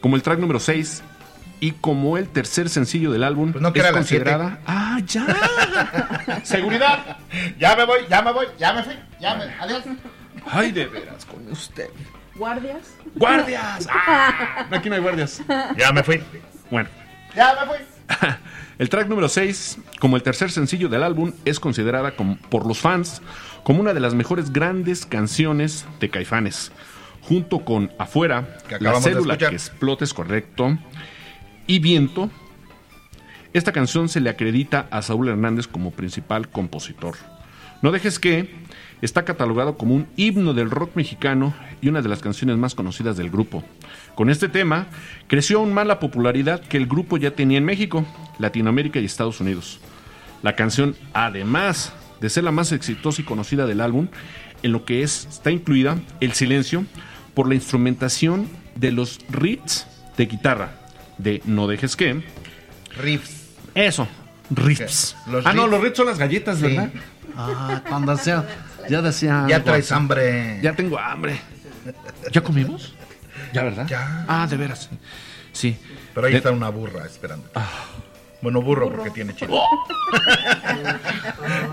Como 0.00 0.16
el 0.16 0.22
track 0.22 0.38
número 0.38 0.58
6 0.58 1.02
y 1.60 1.72
como 1.72 2.16
el 2.16 2.28
tercer 2.28 2.68
sencillo 2.68 3.12
del 3.12 3.22
álbum 3.22 3.52
Pues 3.52 3.62
no, 3.62 3.72
que 3.72 3.80
es 3.80 3.84
era 3.84 3.92
la 3.92 3.98
considerada. 3.98 4.60
¡Ah, 4.66 4.98
ya! 5.06 6.40
¡Seguridad! 6.42 7.18
Ya 7.58 7.76
me 7.76 7.84
voy, 7.84 8.00
ya 8.08 8.22
me 8.22 8.32
voy, 8.32 8.46
ya 8.58 8.72
me 8.72 8.82
fui, 8.82 8.94
ya 9.20 9.34
me. 9.36 9.44
Adiós. 9.60 9.82
¡Ay, 10.50 10.72
de 10.72 10.86
veras 10.86 11.24
con 11.26 11.46
usted! 11.52 11.90
¿Guardias? 12.34 12.94
¡Guardias! 13.14 13.86
¡Ah! 13.92 14.66
Aquí 14.70 14.88
no 14.88 14.94
hay 14.96 15.02
guardias. 15.02 15.42
Ya 15.76 15.92
me 15.92 16.02
fui. 16.02 16.22
Bueno. 16.70 16.88
Ya 17.36 17.54
me 17.60 17.66
fui. 17.66 17.84
El 18.78 18.88
track 18.88 19.08
número 19.08 19.28
6, 19.28 19.76
como 20.00 20.16
el 20.16 20.22
tercer 20.22 20.50
sencillo 20.50 20.88
del 20.88 21.02
álbum, 21.02 21.32
es 21.44 21.60
considerada 21.60 22.16
como- 22.16 22.38
por 22.48 22.64
los 22.66 22.78
fans 22.78 23.20
como 23.62 23.80
una 23.80 23.92
de 23.92 24.00
las 24.00 24.14
mejores 24.14 24.54
grandes 24.54 25.04
canciones 25.04 25.84
de 26.00 26.08
Caifanes. 26.08 26.72
Junto 27.20 27.58
con 27.62 27.92
Afuera, 27.98 28.56
Que 28.66 28.78
La 28.80 28.98
célula 29.02 29.36
que 29.36 29.44
explota 29.48 30.02
es 30.04 30.14
correcto 30.14 30.78
y 31.66 31.78
Viento. 31.78 32.30
Esta 33.52 33.72
canción 33.72 34.08
se 34.08 34.20
le 34.20 34.30
acredita 34.30 34.86
a 34.90 35.02
Saúl 35.02 35.28
Hernández 35.28 35.66
como 35.66 35.90
principal 35.90 36.48
compositor. 36.48 37.16
No 37.82 37.92
dejes 37.92 38.18
que 38.18 38.54
está 39.02 39.24
catalogado 39.24 39.76
como 39.76 39.94
un 39.94 40.06
himno 40.16 40.54
del 40.54 40.70
rock 40.70 40.94
mexicano 40.94 41.54
y 41.80 41.88
una 41.88 42.02
de 42.02 42.08
las 42.08 42.20
canciones 42.20 42.56
más 42.58 42.74
conocidas 42.74 43.16
del 43.16 43.30
grupo. 43.30 43.64
Con 44.14 44.30
este 44.30 44.48
tema 44.48 44.86
creció 45.26 45.58
aún 45.58 45.72
más 45.72 45.86
la 45.86 45.98
popularidad 45.98 46.60
que 46.60 46.76
el 46.76 46.86
grupo 46.86 47.16
ya 47.16 47.32
tenía 47.32 47.58
en 47.58 47.64
México, 47.64 48.04
Latinoamérica 48.38 49.00
y 49.00 49.04
Estados 49.04 49.40
Unidos. 49.40 49.80
La 50.42 50.56
canción, 50.56 50.94
además 51.12 51.92
de 52.20 52.28
ser 52.28 52.44
la 52.44 52.52
más 52.52 52.72
exitosa 52.72 53.22
y 53.22 53.24
conocida 53.24 53.66
del 53.66 53.80
álbum, 53.80 54.08
en 54.62 54.72
lo 54.72 54.84
que 54.84 55.02
es, 55.02 55.26
está 55.26 55.50
incluida 55.50 55.98
el 56.20 56.32
silencio 56.32 56.84
por 57.34 57.48
la 57.48 57.54
instrumentación 57.54 58.48
de 58.74 58.92
los 58.92 59.18
riffs 59.30 59.86
de 60.16 60.26
guitarra 60.26 60.79
de 61.22 61.42
No 61.44 61.66
dejes 61.66 61.96
que. 61.96 62.22
Riffs. 62.96 63.48
Eso, 63.74 64.06
riffs. 64.50 65.16
Los 65.28 65.46
ah, 65.46 65.52
no, 65.52 65.66
los 65.66 65.80
riffs 65.80 65.96
son 65.96 66.06
las 66.06 66.18
galletas, 66.18 66.58
Sí. 66.58 66.62
¿verdad? 66.64 66.90
Ah, 67.36 67.82
cuando 67.88 68.12
hacía, 68.12 68.44
ya 68.88 69.00
decía. 69.00 69.46
Ya 69.48 69.62
traes 69.62 69.90
hambre. 69.92 70.58
Ya 70.62 70.74
tengo 70.74 70.98
hambre. 70.98 71.40
¿Ya 72.32 72.40
comimos? 72.42 72.94
¿Ya, 73.52 73.62
verdad? 73.62 73.86
Ya. 73.88 74.24
Ah, 74.28 74.46
de 74.48 74.56
veras. 74.56 74.90
Sí. 75.52 75.76
Pero 76.14 76.26
ahí 76.26 76.32
De- 76.32 76.38
está 76.38 76.50
una 76.50 76.68
burra 76.68 77.06
esperando. 77.06 77.48
Bueno, 78.42 78.62
burro, 78.62 78.90
porque 78.90 79.10
tiene 79.10 79.34
chile. 79.34 79.52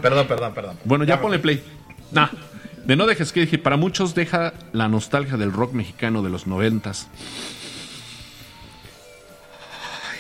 perdón, 0.02 0.28
perdón, 0.28 0.54
perdón. 0.54 0.80
Bueno, 0.84 1.04
ya 1.04 1.20
ponle 1.22 1.40
play. 1.40 1.64
Nah, 2.12 2.30
de 2.86 2.96
no 2.96 3.06
dejes 3.06 3.32
que 3.32 3.42
dije, 3.42 3.58
para 3.58 3.78
muchos 3.78 4.16
deja 4.16 4.54
la 4.74 4.88
nostalgia 4.88 5.38
del 5.38 5.52
rock 5.52 5.74
mexicano 5.74 6.22
de 6.22 6.30
los 6.30 6.48
noventas. 6.48 7.08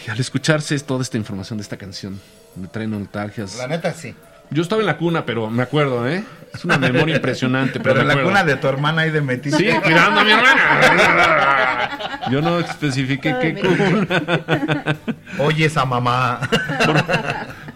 Al 0.07 0.19
escucharse 0.19 0.77
toda 0.79 1.01
esta 1.01 1.17
información 1.17 1.57
de 1.57 1.63
esta 1.63 1.77
canción, 1.77 2.19
me 2.55 2.67
trae 2.67 2.87
nostalgias. 2.87 3.55
La 3.57 3.67
neta 3.67 3.93
sí. 3.93 4.15
Yo 4.49 4.61
estaba 4.61 4.81
en 4.81 4.85
la 4.85 4.97
cuna, 4.97 5.25
pero 5.25 5.49
me 5.49 5.63
acuerdo, 5.63 6.07
¿eh? 6.07 6.23
Es 6.53 6.63
una 6.63 6.77
memoria 6.77 7.15
impresionante, 7.17 7.79
pero, 7.81 7.95
Pero 7.95 8.01
en 8.01 8.07
la 8.07 8.13
acuerdo. 8.13 8.29
cuna 8.29 8.43
de 8.45 8.55
tu 8.55 8.67
hermana 8.67 9.01
ahí 9.01 9.11
de 9.11 9.19
metiche. 9.21 9.57
Sí, 9.57 9.65
cuidando 9.83 10.21
a 10.21 10.23
mi 10.23 10.31
hermana. 10.31 12.19
Yo 12.31 12.41
no 12.41 12.59
especifiqué 12.59 13.33
Ay, 13.33 13.55
qué 13.55 13.61
cuna. 13.61 14.95
Oye 15.39 15.65
esa 15.65 15.83
mamá. 15.85 16.39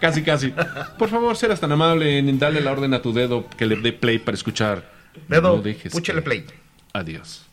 Casi, 0.00 0.22
casi. 0.22 0.54
Por 0.98 1.10
favor, 1.10 1.36
serás 1.36 1.60
tan 1.60 1.70
amable 1.72 2.18
en 2.18 2.38
darle 2.38 2.60
la 2.60 2.72
orden 2.72 2.94
a 2.94 3.02
tu 3.02 3.12
dedo 3.12 3.48
que 3.50 3.66
le 3.66 3.76
dé 3.76 3.92
play 3.92 4.18
para 4.18 4.34
escuchar. 4.34 4.82
Dedo, 5.28 5.56
No 5.56 5.62
dejes 5.62 5.92
play. 6.24 6.46
Adiós. 6.94 7.46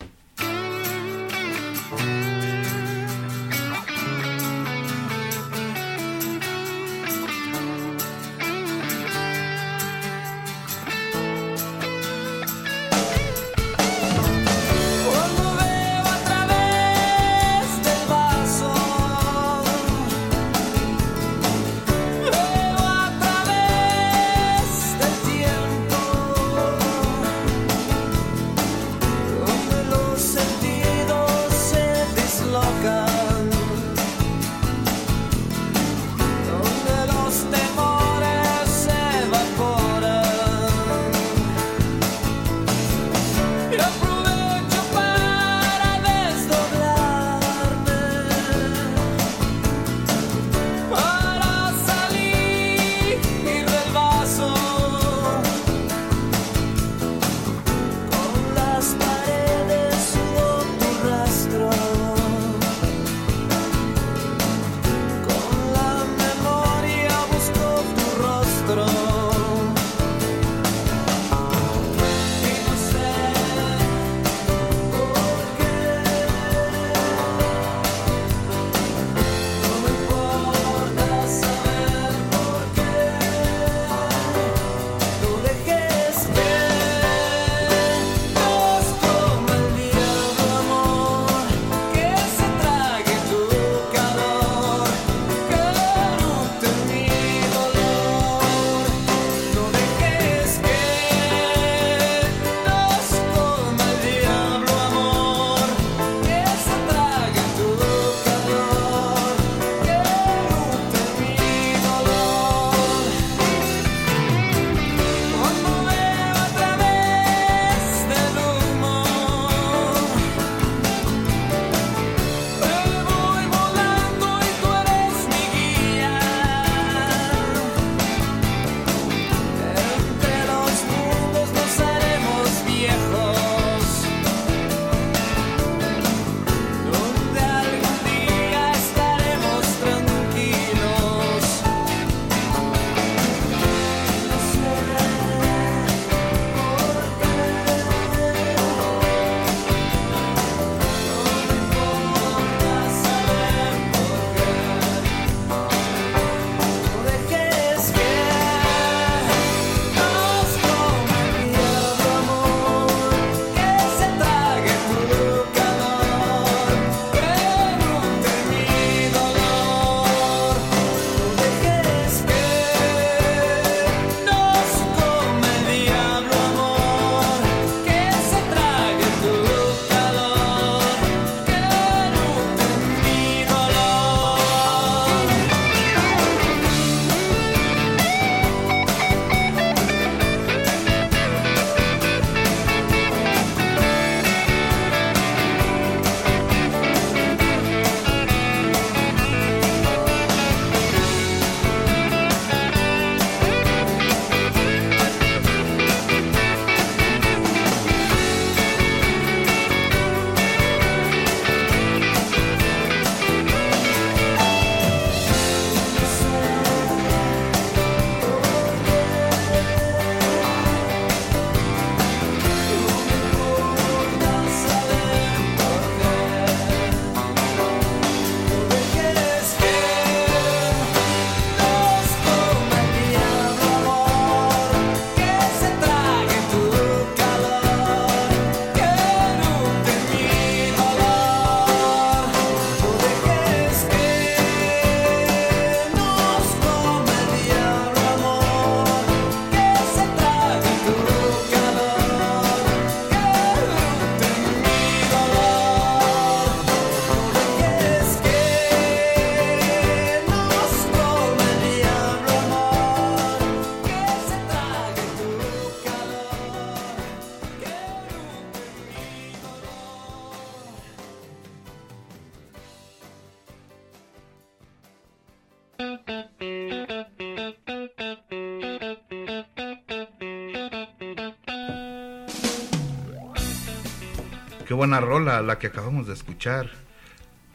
Buena 284.89 285.05
rola 285.05 285.41
la 285.43 285.59
que 285.59 285.67
acabamos 285.67 286.07
de 286.07 286.13
escuchar. 286.13 286.67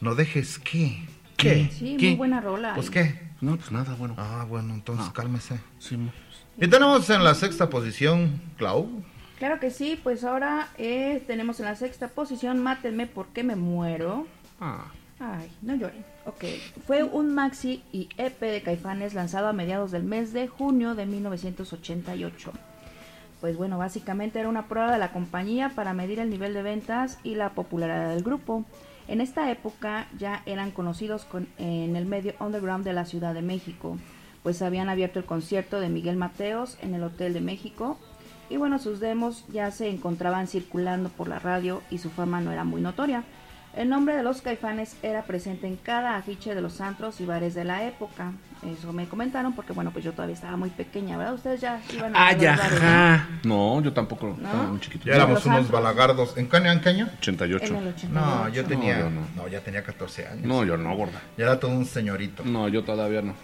No 0.00 0.14
dejes 0.14 0.60
que. 0.60 1.04
¿Qué? 1.36 1.68
Sí, 1.72 1.96
¿Qué? 1.98 2.10
muy 2.10 2.16
buena 2.16 2.40
rola. 2.40 2.76
Pues 2.76 2.90
qué. 2.90 3.18
No, 3.40 3.56
pues 3.56 3.72
nada, 3.72 3.96
bueno. 3.96 4.14
Ah, 4.16 4.46
bueno, 4.48 4.72
entonces 4.72 5.10
cálmese. 5.12 5.58
Sí, 5.80 5.98
Y 6.60 6.68
tenemos 6.68 7.10
en 7.10 7.24
la 7.24 7.34
sexta 7.34 7.68
posición, 7.68 8.40
Clau. 8.56 9.02
Claro 9.40 9.58
que 9.58 9.72
sí, 9.72 9.98
pues 10.00 10.22
ahora 10.22 10.68
eh, 10.78 11.24
tenemos 11.26 11.58
en 11.58 11.66
la 11.66 11.74
sexta 11.74 12.06
posición 12.06 12.62
Mátenme 12.62 13.08
porque 13.08 13.42
me 13.42 13.56
muero. 13.56 14.28
Ah. 14.60 14.84
Ay, 15.18 15.50
no 15.60 15.74
lloren. 15.74 16.04
Ok, 16.26 16.44
fue 16.86 17.02
un 17.02 17.34
maxi 17.34 17.82
y 17.92 18.08
EP 18.16 18.38
de 18.38 18.62
Caifanes 18.62 19.14
lanzado 19.14 19.48
a 19.48 19.52
mediados 19.52 19.90
del 19.90 20.04
mes 20.04 20.32
de 20.32 20.46
junio 20.46 20.94
de 20.94 21.06
1988. 21.06 22.52
Pues 23.44 23.58
bueno, 23.58 23.76
básicamente 23.76 24.40
era 24.40 24.48
una 24.48 24.68
prueba 24.68 24.90
de 24.90 24.98
la 24.98 25.12
compañía 25.12 25.68
para 25.74 25.92
medir 25.92 26.18
el 26.18 26.30
nivel 26.30 26.54
de 26.54 26.62
ventas 26.62 27.18
y 27.24 27.34
la 27.34 27.50
popularidad 27.50 28.08
del 28.08 28.22
grupo. 28.22 28.64
En 29.06 29.20
esta 29.20 29.50
época 29.50 30.06
ya 30.18 30.42
eran 30.46 30.70
conocidos 30.70 31.26
con- 31.26 31.46
en 31.58 31.94
el 31.94 32.06
medio 32.06 32.32
underground 32.40 32.86
de 32.86 32.94
la 32.94 33.04
Ciudad 33.04 33.34
de 33.34 33.42
México, 33.42 33.98
pues 34.42 34.62
habían 34.62 34.88
abierto 34.88 35.18
el 35.18 35.26
concierto 35.26 35.78
de 35.78 35.90
Miguel 35.90 36.16
Mateos 36.16 36.78
en 36.80 36.94
el 36.94 37.02
Hotel 37.02 37.34
de 37.34 37.42
México 37.42 37.98
y 38.48 38.56
bueno, 38.56 38.78
sus 38.78 38.98
demos 38.98 39.44
ya 39.48 39.70
se 39.72 39.90
encontraban 39.90 40.46
circulando 40.46 41.10
por 41.10 41.28
la 41.28 41.38
radio 41.38 41.82
y 41.90 41.98
su 41.98 42.08
fama 42.08 42.40
no 42.40 42.50
era 42.50 42.64
muy 42.64 42.80
notoria. 42.80 43.24
El 43.76 43.88
nombre 43.88 44.16
de 44.16 44.22
los 44.22 44.40
caifanes 44.40 44.96
era 45.02 45.22
presente 45.24 45.66
en 45.66 45.76
cada 45.76 46.16
afiche 46.16 46.54
de 46.54 46.60
los 46.60 46.80
antros 46.80 47.20
y 47.20 47.26
bares 47.26 47.54
de 47.54 47.64
la 47.64 47.84
época. 47.84 48.32
Eso 48.64 48.92
me 48.92 49.06
comentaron 49.06 49.52
porque, 49.52 49.72
bueno, 49.72 49.90
pues 49.90 50.04
yo 50.04 50.12
todavía 50.12 50.34
estaba 50.36 50.56
muy 50.56 50.70
pequeña, 50.70 51.18
¿verdad? 51.18 51.34
Ustedes 51.34 51.60
ya 51.60 51.80
iban 51.92 52.14
a 52.16 52.26
Ay, 52.28 52.34
los 52.36 52.44
bares, 52.56 52.80
¿no? 52.80 52.86
ajá. 52.88 53.28
No, 53.42 53.80
yo 53.82 53.92
tampoco. 53.92 54.30
Estaba 54.40 54.62
muy 54.62 54.80
chiquito. 54.80 55.04
Ya 55.06 55.16
éramos 55.16 55.44
unos 55.44 55.58
antros. 55.58 55.72
balagardos. 55.82 56.36
¿En 56.38 56.48
qué 56.48 56.56
año? 56.56 56.70
¿En 56.72 56.80
qué 56.80 56.88
año? 56.90 57.08
88. 57.18 57.64
En 57.66 57.76
el 57.76 57.88
88. 57.88 58.08
No, 58.12 58.48
yo 58.48 58.64
tenía. 58.64 59.00
yo 59.00 59.10
No, 59.10 59.20
no. 59.36 59.48
ya 59.48 59.60
tenía 59.60 59.82
14 59.82 60.26
años. 60.28 60.46
No, 60.46 60.64
yo 60.64 60.76
no, 60.76 60.94
gorda. 60.96 61.20
Ya 61.36 61.44
era 61.44 61.60
todo 61.60 61.72
un 61.72 61.84
señorito. 61.84 62.42
No, 62.44 62.68
yo 62.68 62.84
todavía 62.84 63.22
no. 63.22 63.34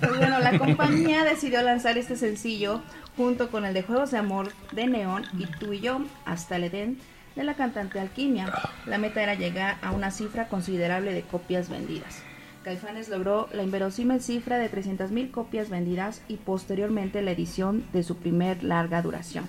Pues 0.00 0.18
bueno, 0.18 0.38
la 0.40 0.58
compañía 0.58 1.24
decidió 1.24 1.62
lanzar 1.62 1.96
este 1.96 2.16
sencillo 2.16 2.82
junto 3.16 3.50
con 3.50 3.64
el 3.64 3.72
de 3.72 3.82
Juegos 3.82 4.10
de 4.10 4.18
Amor 4.18 4.52
de 4.72 4.86
Neón 4.86 5.24
y 5.38 5.46
Tú 5.46 5.72
y 5.72 5.80
Yo 5.80 6.00
hasta 6.26 6.56
el 6.56 6.64
Edén 6.64 6.98
de 7.36 7.44
la 7.44 7.54
cantante 7.54 8.00
Alquimia. 8.00 8.52
La 8.86 8.98
meta 8.98 9.22
era 9.22 9.34
llegar 9.34 9.76
a 9.82 9.92
una 9.92 10.10
cifra 10.10 10.48
considerable 10.48 11.12
de 11.12 11.22
copias 11.22 11.68
vendidas. 11.68 12.22
Caifanes 12.62 13.08
logró 13.08 13.48
la 13.52 13.62
inverosímil 13.62 14.22
cifra 14.22 14.58
de 14.58 14.70
300.000 14.70 15.30
copias 15.30 15.68
vendidas 15.68 16.22
y 16.28 16.36
posteriormente 16.36 17.20
la 17.20 17.32
edición 17.32 17.84
de 17.92 18.02
su 18.02 18.16
primer 18.16 18.64
larga 18.64 19.02
duración. 19.02 19.48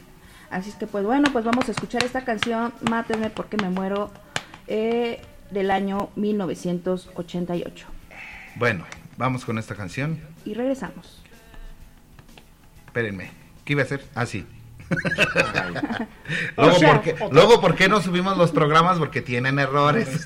Así 0.49 0.69
es 0.69 0.75
que 0.75 0.85
pues 0.85 1.05
bueno, 1.05 1.29
pues 1.31 1.45
vamos 1.45 1.67
a 1.69 1.71
escuchar 1.71 2.03
esta 2.03 2.25
canción, 2.25 2.73
Mátenme 2.89 3.29
porque 3.29 3.57
me 3.57 3.69
muero, 3.69 4.11
eh, 4.67 5.21
del 5.51 5.71
año 5.71 6.09
1988. 6.15 7.87
Bueno, 8.55 8.85
vamos 9.17 9.45
con 9.45 9.57
esta 9.57 9.75
canción. 9.75 10.19
Y 10.43 10.53
regresamos. 10.53 11.23
Espérenme. 12.87 13.31
¿Qué 13.63 13.73
iba 13.73 13.81
a 13.81 13.85
hacer? 13.85 14.05
Ah, 14.15 14.25
sí. 14.25 14.45
luego, 16.57 16.75
Otra, 16.75 16.91
¿por 16.93 17.01
qué, 17.01 17.13
otra. 17.13 17.27
luego, 17.31 17.61
¿por 17.61 17.75
qué 17.75 17.89
no 17.89 18.01
subimos 18.01 18.37
los 18.37 18.51
programas? 18.51 18.97
Porque 18.97 19.21
tienen 19.21 19.59
errores. 19.59 20.07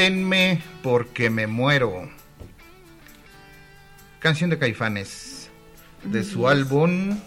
Mátenme 0.00 0.62
porque 0.82 1.28
me 1.28 1.46
muero. 1.46 2.08
Canción 4.18 4.48
de 4.48 4.58
Caifanes. 4.58 5.50
De 6.04 6.24
su 6.24 6.48
álbum. 6.48 7.18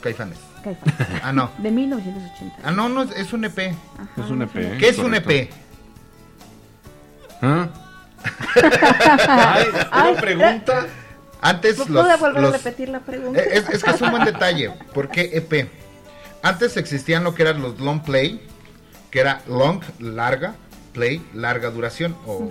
Caifanes. 0.00 0.38
Caifanes. 0.62 0.94
Ah, 1.24 1.32
no. 1.32 1.50
De 1.58 1.72
1980. 1.72 2.56
Ah, 2.62 2.70
no, 2.70 2.88
no, 2.88 3.02
es 3.02 3.32
un 3.32 3.44
EP. 3.44 3.58
Es 3.58 4.30
un 4.30 4.42
EP. 4.42 4.78
¿Qué 4.78 4.88
es 4.88 4.98
un 4.98 5.06
correcto. 5.06 5.30
EP? 5.32 5.50
¿Ah? 7.42 7.68
Ay, 9.28 9.66
Ay, 9.90 10.12
una 10.12 10.20
pregunta. 10.20 10.86
Antes 11.40 11.74
¿Puedo 11.76 12.04
los, 12.04 12.20
volver 12.20 12.42
los- 12.42 12.54
a 12.54 12.56
repetir 12.58 12.88
la 12.88 13.00
pregunta? 13.00 13.40
Eh, 13.40 13.48
Es, 13.50 13.68
es 13.68 13.82
que 13.82 13.90
es 13.90 14.00
un 14.00 14.12
buen 14.12 14.24
detalle. 14.24 14.70
¿Por 14.94 15.08
qué 15.08 15.30
EP? 15.34 15.68
Antes 16.44 16.76
existían 16.76 17.24
lo 17.24 17.34
que 17.34 17.42
eran 17.42 17.60
los 17.62 17.80
long 17.80 18.00
play, 18.00 18.40
que 19.10 19.18
era 19.18 19.40
long, 19.48 19.82
larga, 19.98 20.54
play, 20.98 21.22
larga 21.34 21.70
duración. 21.70 22.16
O. 22.26 22.48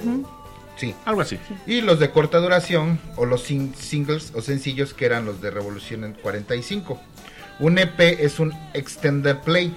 Sí. 0.77 0.93
Algo 1.05 1.21
así. 1.21 1.39
Y 1.65 1.81
los 1.81 1.99
de 1.99 2.11
corta 2.11 2.37
duración, 2.37 2.99
o 3.15 3.25
los 3.25 3.41
sin- 3.43 3.73
singles 3.75 4.31
o 4.35 4.41
sencillos, 4.41 4.93
que 4.93 5.05
eran 5.05 5.25
los 5.25 5.41
de 5.41 5.49
Revolución 5.51 6.03
en 6.03 6.13
45. 6.13 6.99
Un 7.59 7.77
EP 7.79 7.99
es 8.23 8.39
un 8.39 8.53
extended 8.73 9.37
play. 9.37 9.75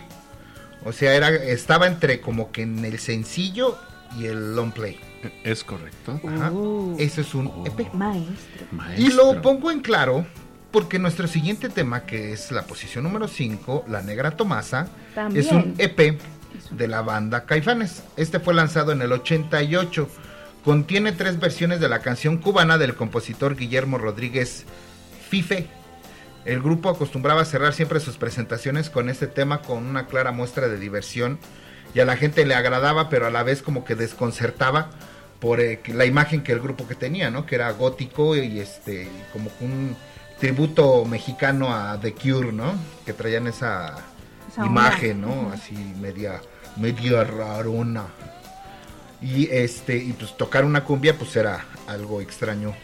O 0.84 0.92
sea, 0.92 1.14
era, 1.14 1.28
estaba 1.30 1.86
entre 1.86 2.20
como 2.20 2.52
que 2.52 2.62
en 2.62 2.84
el 2.84 2.98
sencillo 2.98 3.78
y 4.18 4.26
el 4.26 4.54
long 4.54 4.72
play. 4.72 4.98
Es 5.44 5.64
correcto. 5.64 6.20
Ajá. 6.26 6.52
Eso 6.98 7.20
es 7.22 7.34
un 7.34 7.46
EP. 7.66 7.88
Uh. 7.92 7.96
Maestro. 7.96 8.66
Y 8.98 9.08
lo 9.12 9.40
pongo 9.42 9.70
en 9.70 9.80
claro 9.80 10.26
porque 10.70 10.98
nuestro 10.98 11.26
siguiente 11.26 11.68
tema, 11.68 12.02
que 12.04 12.32
es 12.32 12.52
la 12.52 12.62
posición 12.66 13.04
número 13.04 13.26
5, 13.26 13.84
La 13.88 14.02
Negra 14.02 14.32
Tomasa, 14.32 14.88
También. 15.14 15.44
es 15.46 15.50
un 15.52 15.74
EP 15.78 16.18
de 16.70 16.88
la 16.88 17.02
banda 17.02 17.44
Caifanes. 17.44 18.02
Este 18.16 18.40
fue 18.40 18.54
lanzado 18.54 18.92
en 18.92 19.02
el 19.02 19.12
88. 19.12 20.08
Contiene 20.64 21.12
tres 21.12 21.38
versiones 21.40 21.80
de 21.80 21.88
la 21.88 22.00
canción 22.00 22.38
cubana 22.38 22.78
del 22.78 22.94
compositor 22.94 23.56
Guillermo 23.56 23.98
Rodríguez 23.98 24.64
Fife. 25.28 25.66
El 26.44 26.62
grupo 26.62 26.88
acostumbraba 26.88 27.42
a 27.42 27.46
cerrar 27.46 27.72
siempre 27.72 28.00
sus 28.00 28.16
presentaciones 28.16 28.90
con 28.90 29.08
este 29.08 29.26
tema 29.26 29.62
con 29.62 29.86
una 29.86 30.06
clara 30.06 30.32
muestra 30.32 30.68
de 30.68 30.78
diversión 30.78 31.38
y 31.94 32.00
a 32.00 32.04
la 32.04 32.16
gente 32.16 32.46
le 32.46 32.54
agradaba, 32.54 33.08
pero 33.08 33.26
a 33.26 33.30
la 33.30 33.42
vez 33.42 33.62
como 33.62 33.84
que 33.84 33.94
desconcertaba 33.94 34.90
por 35.40 35.60
eh, 35.60 35.80
la 35.88 36.04
imagen 36.04 36.42
que 36.42 36.52
el 36.52 36.60
grupo 36.60 36.86
que 36.86 36.94
tenía, 36.94 37.30
¿no? 37.30 37.46
Que 37.46 37.56
era 37.56 37.70
gótico 37.72 38.36
y 38.36 38.60
este 38.60 39.08
como 39.32 39.50
un 39.60 39.96
tributo 40.38 41.04
mexicano 41.04 41.74
a 41.74 41.98
The 42.00 42.14
Cure, 42.14 42.52
¿no? 42.52 42.74
Que 43.04 43.12
traían 43.12 43.46
esa, 43.46 43.96
Imagen. 44.58 45.20
¿no? 45.20 45.50
Así 45.52 45.74
media 46.00 46.40
media 46.76 47.24
rarona. 47.24 48.06
Y 49.22 49.50
este 49.50 49.96
y 49.96 50.12
pues 50.12 50.36
tocar 50.36 50.64
una 50.64 50.84
cumbia 50.84 51.16
pues 51.16 51.36
era 51.36 51.64
algo 51.86 52.20
extraño 52.20 52.74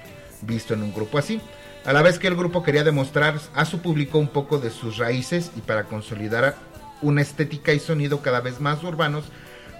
visto 0.42 0.74
en 0.74 0.82
un 0.82 0.92
grupo 0.92 1.18
así. 1.18 1.40
A 1.84 1.92
la 1.92 2.02
vez 2.02 2.18
que 2.18 2.26
el 2.26 2.36
grupo 2.36 2.62
quería 2.62 2.84
demostrar 2.84 3.38
a 3.54 3.64
su 3.64 3.80
público 3.80 4.18
un 4.18 4.28
poco 4.28 4.58
de 4.58 4.70
sus 4.70 4.98
raíces 4.98 5.52
y 5.56 5.60
para 5.60 5.84
consolidar 5.84 6.56
una 7.00 7.22
estética 7.22 7.72
y 7.72 7.78
sonido 7.78 8.22
cada 8.22 8.40
vez 8.40 8.60
más 8.60 8.82
urbanos 8.82 9.24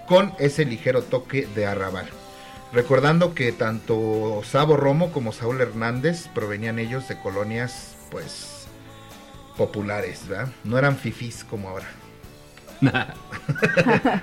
con 0.07 0.33
ese 0.39 0.65
ligero 0.65 1.03
toque 1.03 1.47
de 1.53 1.65
arrabal. 1.65 2.07
Recordando 2.73 3.33
que 3.33 3.51
tanto 3.51 4.41
Sabo 4.43 4.77
Romo 4.77 5.11
como 5.11 5.31
Saúl 5.33 5.61
Hernández 5.61 6.27
provenían 6.33 6.79
ellos 6.79 7.07
de 7.07 7.19
colonias 7.19 7.95
pues 8.09 8.56
populares, 9.57 10.27
¿verdad? 10.27 10.47
No 10.63 10.77
eran 10.77 10.95
fifis 10.95 11.43
como 11.43 11.69
ahora. 11.69 11.85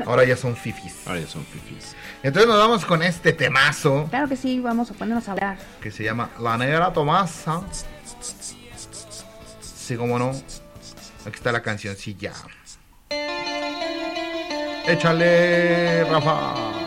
ahora 0.06 0.24
ya 0.24 0.36
son 0.36 0.54
fifis. 0.56 1.06
Ahora 1.06 1.20
ya 1.20 1.26
son 1.26 1.44
fifis. 1.44 1.94
Entonces 2.22 2.48
nos 2.48 2.56
vamos 2.58 2.84
con 2.84 3.02
este 3.02 3.32
temazo 3.32 4.06
Claro 4.10 4.28
que 4.28 4.36
sí, 4.36 4.60
vamos 4.60 4.90
a 4.90 4.94
ponernos 4.94 5.28
a 5.28 5.32
hablar. 5.32 5.58
que 5.80 5.90
se 5.90 6.04
llama 6.04 6.30
La 6.40 6.56
Negra 6.56 6.92
Tomasa. 6.92 7.62
Sí, 9.60 9.96
como 9.96 10.18
no. 10.18 10.30
Aquí 10.30 11.34
está 11.36 11.50
la 11.52 11.62
cancioncilla. 11.62 12.32
Échale, 14.86 16.04
Rafa. 16.04 16.83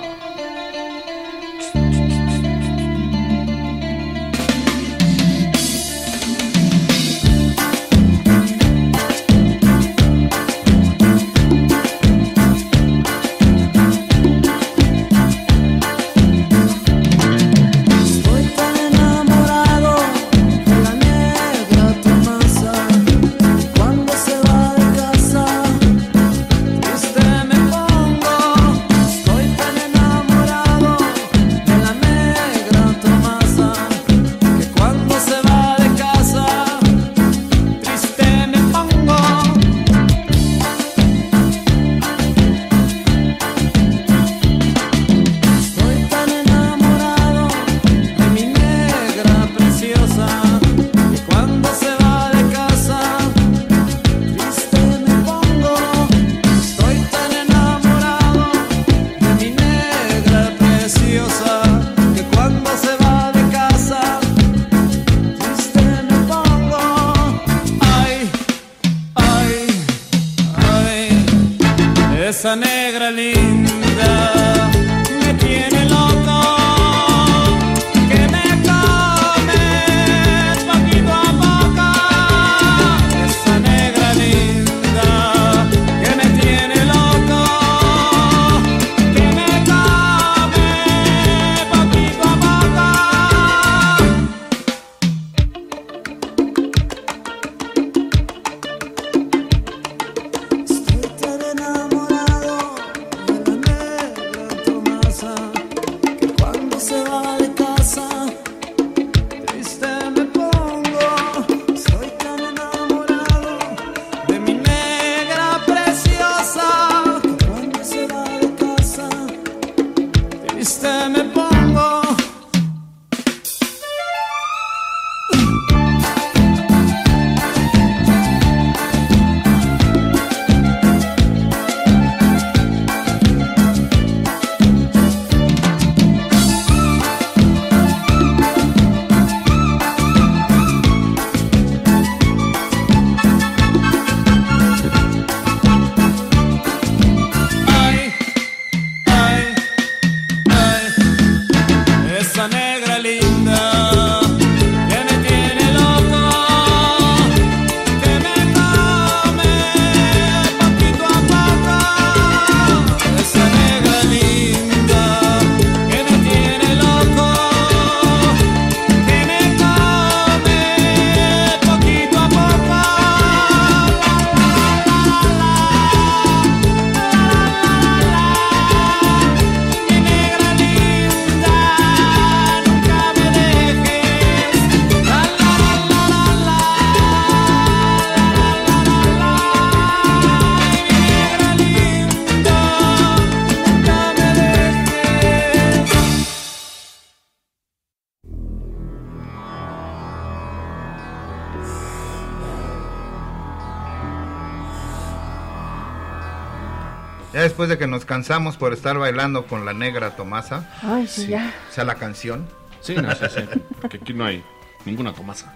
Después 207.58 207.70
de 207.70 207.80
que 207.80 207.88
nos 207.88 208.06
cansamos 208.06 208.56
por 208.56 208.72
estar 208.72 209.00
bailando 209.00 209.48
con 209.48 209.66
la 209.66 209.74
negra 209.74 210.12
Tomasa, 210.16 210.70
Ay, 210.84 211.08
sí, 211.08 211.26
ya. 211.26 211.52
o 211.68 211.74
sea, 211.74 211.86
la 211.86 211.96
canción. 211.96 212.48
Sí, 212.82 212.94
no, 212.94 213.10
sí, 213.16 213.26
sí. 213.34 213.42
Porque 213.82 213.98
aquí 213.98 214.14
no 214.14 214.26
hay 214.26 214.44
ninguna 214.86 215.12
Tomasa. 215.12 215.56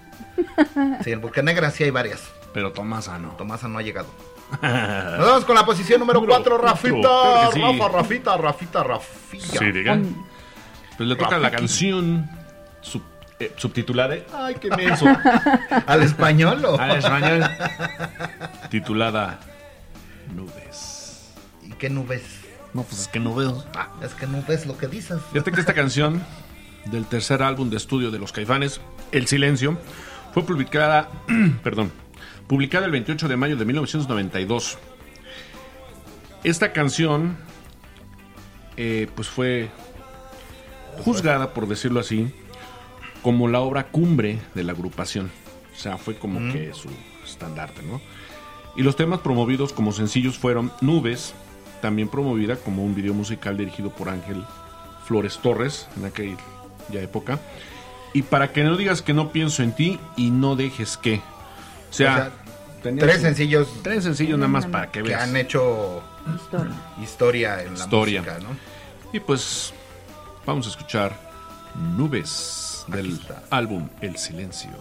Sí, 1.04 1.16
porque 1.18 1.44
negra 1.44 1.70
sí 1.70 1.84
hay 1.84 1.92
varias. 1.92 2.24
Pero 2.56 2.72
Tomasa 2.72 3.20
no. 3.20 3.30
Tomasa 3.34 3.68
no 3.68 3.78
ha 3.78 3.84
llegado. 3.84 4.08
Nos 4.64 5.28
vamos 5.28 5.46
con 5.46 5.56
la 5.56 5.64
posición 5.64 6.00
número 6.00 6.22
Número 6.22 6.42
4, 6.44 6.58
cuatro, 6.60 6.68
Rafita. 6.68 7.52
sí. 7.54 7.62
Rafa, 7.62 7.88
Rafita, 7.96 8.38
Rafita, 8.38 8.84
Rafilla. 8.84 9.60
Sí, 9.60 9.72
digan. 9.72 10.16
Pues 10.98 11.08
le 11.08 11.16
toca 11.16 11.38
la 11.38 11.52
canción 11.52 12.28
sub- 12.82 13.04
eh, 13.40 13.54
subtitulada. 13.58 14.16
Ay, 14.34 14.56
qué 14.56 14.72
menso. 14.76 15.06
¿Al 15.86 16.02
español 16.02 16.66
o? 16.66 16.80
Al 16.80 16.98
español. 16.98 17.44
Titulada 18.72 19.40
Nubes. 20.36 20.71
¿Y 21.82 21.88
qué 21.88 21.90
nubes? 21.90 22.22
No, 22.76 22.84
pues 22.84 23.02
es 23.02 23.08
que 23.08 23.20
no 23.20 23.34
veo. 23.34 23.66
Ah, 23.76 23.90
es 24.04 24.14
que 24.14 24.28
no 24.28 24.44
ves 24.48 24.68
lo 24.68 24.78
que 24.78 24.88
dices. 24.88 25.18
Fíjate 25.32 25.52
que 25.52 25.60
esta 25.62 25.74
canción 25.74 26.22
del 26.86 27.06
tercer 27.08 27.42
álbum 27.42 27.72
de 27.72 27.78
estudio 27.78 28.12
de 28.12 28.20
los 28.20 28.32
Caifanes, 28.32 28.80
El 29.12 29.26
Silencio, 29.26 29.80
fue 30.32 30.44
publicada, 30.46 31.10
perdón, 31.64 31.92
publicada 32.48 32.86
el 32.86 32.92
28 32.92 33.28
de 33.28 33.36
mayo 33.36 33.58
de 33.58 33.66
1992. 33.66 34.78
Esta 36.44 36.72
canción, 36.72 37.36
eh, 38.78 39.10
pues 39.16 39.28
fue 39.28 39.72
juzgada, 41.04 41.52
por 41.56 41.68
decirlo 41.68 42.00
así, 42.00 42.32
como 43.24 43.48
la 43.48 43.60
obra 43.62 43.88
cumbre 43.88 44.40
de 44.54 44.64
la 44.64 44.74
agrupación. 44.74 45.32
O 45.76 45.80
sea, 45.80 45.98
fue 45.98 46.16
como 46.16 46.40
Mm. 46.40 46.52
que 46.54 46.74
su 46.76 46.90
estandarte, 47.26 47.82
¿no? 47.82 48.00
Y 48.76 48.84
los 48.84 48.96
temas 48.96 49.20
promovidos 49.22 49.74
como 49.74 49.92
sencillos 49.92 50.38
fueron 50.38 50.72
Nubes, 50.80 51.34
también 51.82 52.08
promovida 52.08 52.56
como 52.56 52.84
un 52.84 52.96
video 52.96 53.14
musical 53.14 53.58
dirigido 53.58 53.90
por 53.90 54.10
Ángel 54.10 54.44
Flores 55.06 55.38
Torres 55.40 55.88
en 55.98 56.06
aquella 56.06 56.38
época. 56.94 57.40
Y 58.14 58.22
para 58.24 58.52
que 58.52 58.64
no 58.64 58.78
digas 58.78 59.02
que 59.02 59.14
no 59.14 59.32
pienso 59.32 59.64
en 59.64 59.74
ti 59.74 60.00
y 60.18 60.32
no 60.32 60.56
dejes 60.56 60.98
que. 60.98 61.16
O 61.16 61.94
sea, 61.94 62.32
O 62.82 62.84
sea, 62.84 62.94
tres 62.98 63.22
sencillos 63.22 63.68
Tres 63.84 64.04
sencillos 64.04 64.38
nada 64.38 64.48
más 64.50 64.66
para 64.66 64.88
que 64.92 65.02
que 65.02 65.10
veas. 65.10 65.22
han 65.24 65.36
hecho 65.36 66.02
Historia. 66.36 66.72
historia 67.02 67.64
en 67.64 67.78
la 67.78 67.88
música, 67.88 68.40
¿no? 68.40 68.50
Y 69.14 69.20
pues 69.20 69.74
vamos 70.46 70.68
a 70.68 70.70
escuchar 70.70 71.14
Nubes 71.98 72.84
del 72.88 73.20
álbum 73.50 73.88
El 74.02 74.18
Silencio. 74.18 74.72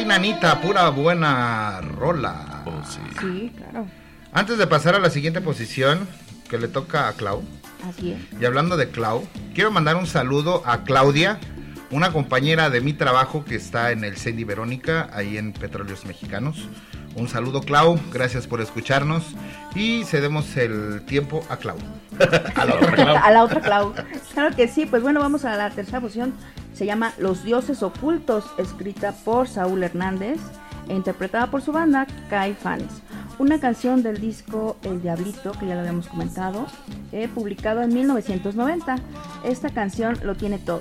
Ay, 0.00 0.06
nanita, 0.06 0.62
pura 0.62 0.88
buena 0.88 1.82
rola. 1.82 2.62
Oh, 2.64 2.82
sí. 2.88 3.00
Sí, 3.20 3.52
claro. 3.54 3.86
Antes 4.32 4.56
de 4.56 4.66
pasar 4.66 4.94
a 4.94 4.98
la 4.98 5.10
siguiente 5.10 5.42
posición, 5.42 6.08
que 6.48 6.56
le 6.56 6.68
toca 6.68 7.06
a 7.06 7.12
Clau, 7.12 7.42
Así 7.86 8.12
es. 8.12 8.40
y 8.40 8.46
hablando 8.46 8.78
de 8.78 8.88
Clau, 8.88 9.28
quiero 9.54 9.70
mandar 9.70 9.96
un 9.96 10.06
saludo 10.06 10.62
a 10.64 10.84
Claudia, 10.84 11.38
una 11.90 12.12
compañera 12.12 12.70
de 12.70 12.80
mi 12.80 12.94
trabajo 12.94 13.44
que 13.44 13.56
está 13.56 13.90
en 13.90 14.02
el 14.04 14.16
Sandy 14.16 14.44
Verónica, 14.44 15.10
ahí 15.12 15.36
en 15.36 15.52
Petróleos 15.52 16.06
Mexicanos. 16.06 16.66
Un 17.14 17.28
saludo, 17.28 17.60
Clau, 17.60 18.00
gracias 18.10 18.46
por 18.46 18.62
escucharnos 18.62 19.22
y 19.74 20.04
cedemos 20.04 20.56
el 20.56 21.02
tiempo 21.04 21.44
a 21.50 21.58
Clau. 21.58 21.76
a 22.56 22.64
la 22.64 22.74
otra 22.74 22.92
Clau. 22.92 23.16
A 23.22 23.30
la 23.32 23.44
otra 23.44 23.60
Clau. 23.60 23.92
Claro 24.32 24.56
que 24.56 24.66
sí, 24.66 24.86
pues 24.86 25.02
bueno, 25.02 25.20
vamos 25.20 25.44
a 25.44 25.56
la 25.56 25.68
tercera 25.68 26.00
posición. 26.00 26.32
Se 26.80 26.86
llama 26.86 27.12
Los 27.18 27.44
Dioses 27.44 27.82
Ocultos, 27.82 28.46
escrita 28.56 29.12
por 29.12 29.48
Saúl 29.48 29.82
Hernández 29.82 30.40
e 30.88 30.94
interpretada 30.94 31.50
por 31.50 31.60
su 31.60 31.72
banda 31.72 32.06
Caifanes. 32.30 33.02
Una 33.38 33.60
canción 33.60 34.02
del 34.02 34.18
disco 34.18 34.78
El 34.82 35.02
Diablito, 35.02 35.52
que 35.52 35.66
ya 35.66 35.74
lo 35.74 35.80
habíamos 35.80 36.08
comentado, 36.08 36.66
eh, 37.12 37.28
publicado 37.28 37.82
en 37.82 37.92
1990. 37.92 38.96
Esta 39.44 39.68
canción 39.68 40.16
lo 40.22 40.36
tiene 40.36 40.58
todo. 40.58 40.80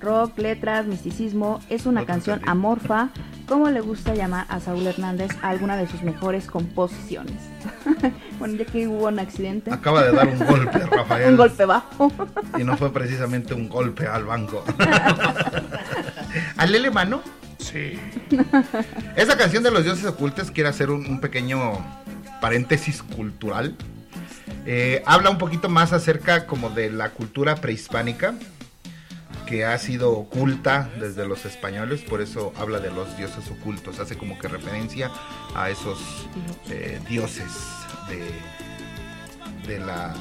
Rock, 0.00 0.36
letras, 0.36 0.86
misticismo, 0.86 1.60
es 1.70 1.86
una 1.86 2.04
canción 2.06 2.40
amorfa, 2.48 3.10
como 3.46 3.70
le 3.70 3.80
gusta 3.80 4.14
llamar 4.14 4.46
a 4.48 4.60
Saúl 4.60 4.86
Hernández 4.86 5.30
alguna 5.42 5.76
de 5.76 5.86
sus 5.88 6.02
mejores 6.02 6.46
composiciones. 6.46 7.36
bueno, 8.38 8.54
ya 8.56 8.64
que 8.64 8.88
hubo 8.88 9.06
un 9.06 9.18
accidente. 9.18 9.72
Acaba 9.72 10.04
de 10.04 10.12
dar 10.12 10.28
un 10.28 10.38
golpe, 10.38 10.78
Rafael. 10.90 11.30
un 11.30 11.36
golpe 11.36 11.64
bajo. 11.64 12.12
Y 12.58 12.64
no 12.64 12.76
fue 12.76 12.92
precisamente 12.92 13.54
un 13.54 13.68
golpe 13.68 14.06
al 14.06 14.24
banco. 14.24 14.64
¿Al 16.56 16.72
Lele 16.72 16.90
Mano? 16.90 17.22
Sí. 17.58 17.98
Esa 19.16 19.36
canción 19.36 19.62
de 19.62 19.70
los 19.70 19.84
dioses 19.84 20.04
ocultos 20.04 20.50
quiere 20.50 20.68
hacer 20.68 20.90
un, 20.90 21.06
un 21.06 21.20
pequeño 21.20 21.72
paréntesis 22.40 23.02
cultural. 23.02 23.74
Eh, 24.66 25.02
habla 25.06 25.30
un 25.30 25.38
poquito 25.38 25.68
más 25.68 25.92
acerca 25.92 26.46
como 26.46 26.70
de 26.70 26.90
la 26.90 27.10
cultura 27.10 27.56
prehispánica 27.56 28.34
que 29.46 29.64
ha 29.64 29.78
sido 29.78 30.10
oculta 30.12 30.90
desde 31.00 31.26
los 31.26 31.44
españoles, 31.44 32.02
por 32.02 32.20
eso 32.20 32.52
habla 32.58 32.80
de 32.80 32.90
los 32.90 33.16
dioses 33.16 33.48
ocultos, 33.50 33.98
hace 34.00 34.16
como 34.16 34.38
que 34.38 34.48
referencia 34.48 35.10
a 35.54 35.70
esos 35.70 35.98
eh, 36.70 37.00
dioses 37.08 37.52
de, 38.08 39.72
de 39.72 39.78
la... 39.80 40.14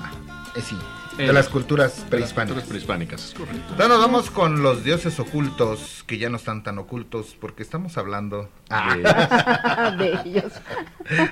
eh, 0.56 0.62
sí, 0.62 0.78
de 1.18 1.28
Eh, 1.30 1.34
las 1.34 1.48
culturas 1.50 1.96
de 1.96 2.02
las 2.02 2.10
prehispánicas. 2.10 2.46
culturas 2.66 2.68
prehispánicas, 2.70 3.24
es 3.26 3.34
correcto. 3.34 3.62
Entonces 3.72 3.88
nos 3.90 4.00
vamos 4.00 4.30
con 4.32 4.62
los 4.62 4.84
dioses 4.84 5.20
ocultos, 5.20 6.04
que 6.08 6.18
ya 6.18 6.30
no 6.30 6.38
están 6.38 6.62
tan 6.64 6.78
ocultos, 6.78 7.36
porque 7.40 7.64
estamos 7.64 7.98
hablando... 7.98 8.50
Ah, 8.70 9.96
de 9.98 10.20
ellos. 10.26 10.52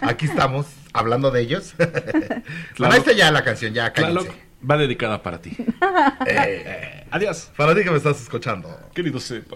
aquí 0.02 0.26
estamos 0.26 0.68
hablando 0.94 1.32
de 1.32 1.41
ellos. 1.41 1.74
Claro. 1.78 1.91
Bueno, 2.80 2.94
ahí 2.94 3.00
está 3.00 3.12
ya 3.14 3.30
la 3.32 3.44
canción, 3.44 3.74
ya 3.74 3.91
cállense. 3.94 4.32
va 4.70 4.78
dedicada 4.78 5.22
para 5.22 5.39
ti. 5.41 5.56
Eh, 6.26 7.03
Adiós. 7.14 7.51
para 7.55 7.76
ti 7.76 7.84
que 7.84 7.91
me 7.91 7.97
estás 7.97 8.20
escuchando. 8.20 8.68
Querido 8.91 9.20
sepa. 9.20 9.55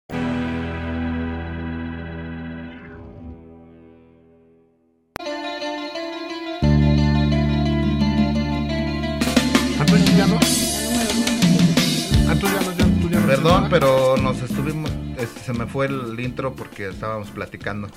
Se 15.43 15.53
me 15.53 15.65
fue 15.65 15.87
el 15.87 16.19
intro 16.19 16.53
porque 16.55 16.89
estábamos 16.89 17.29
platicando 17.31 17.89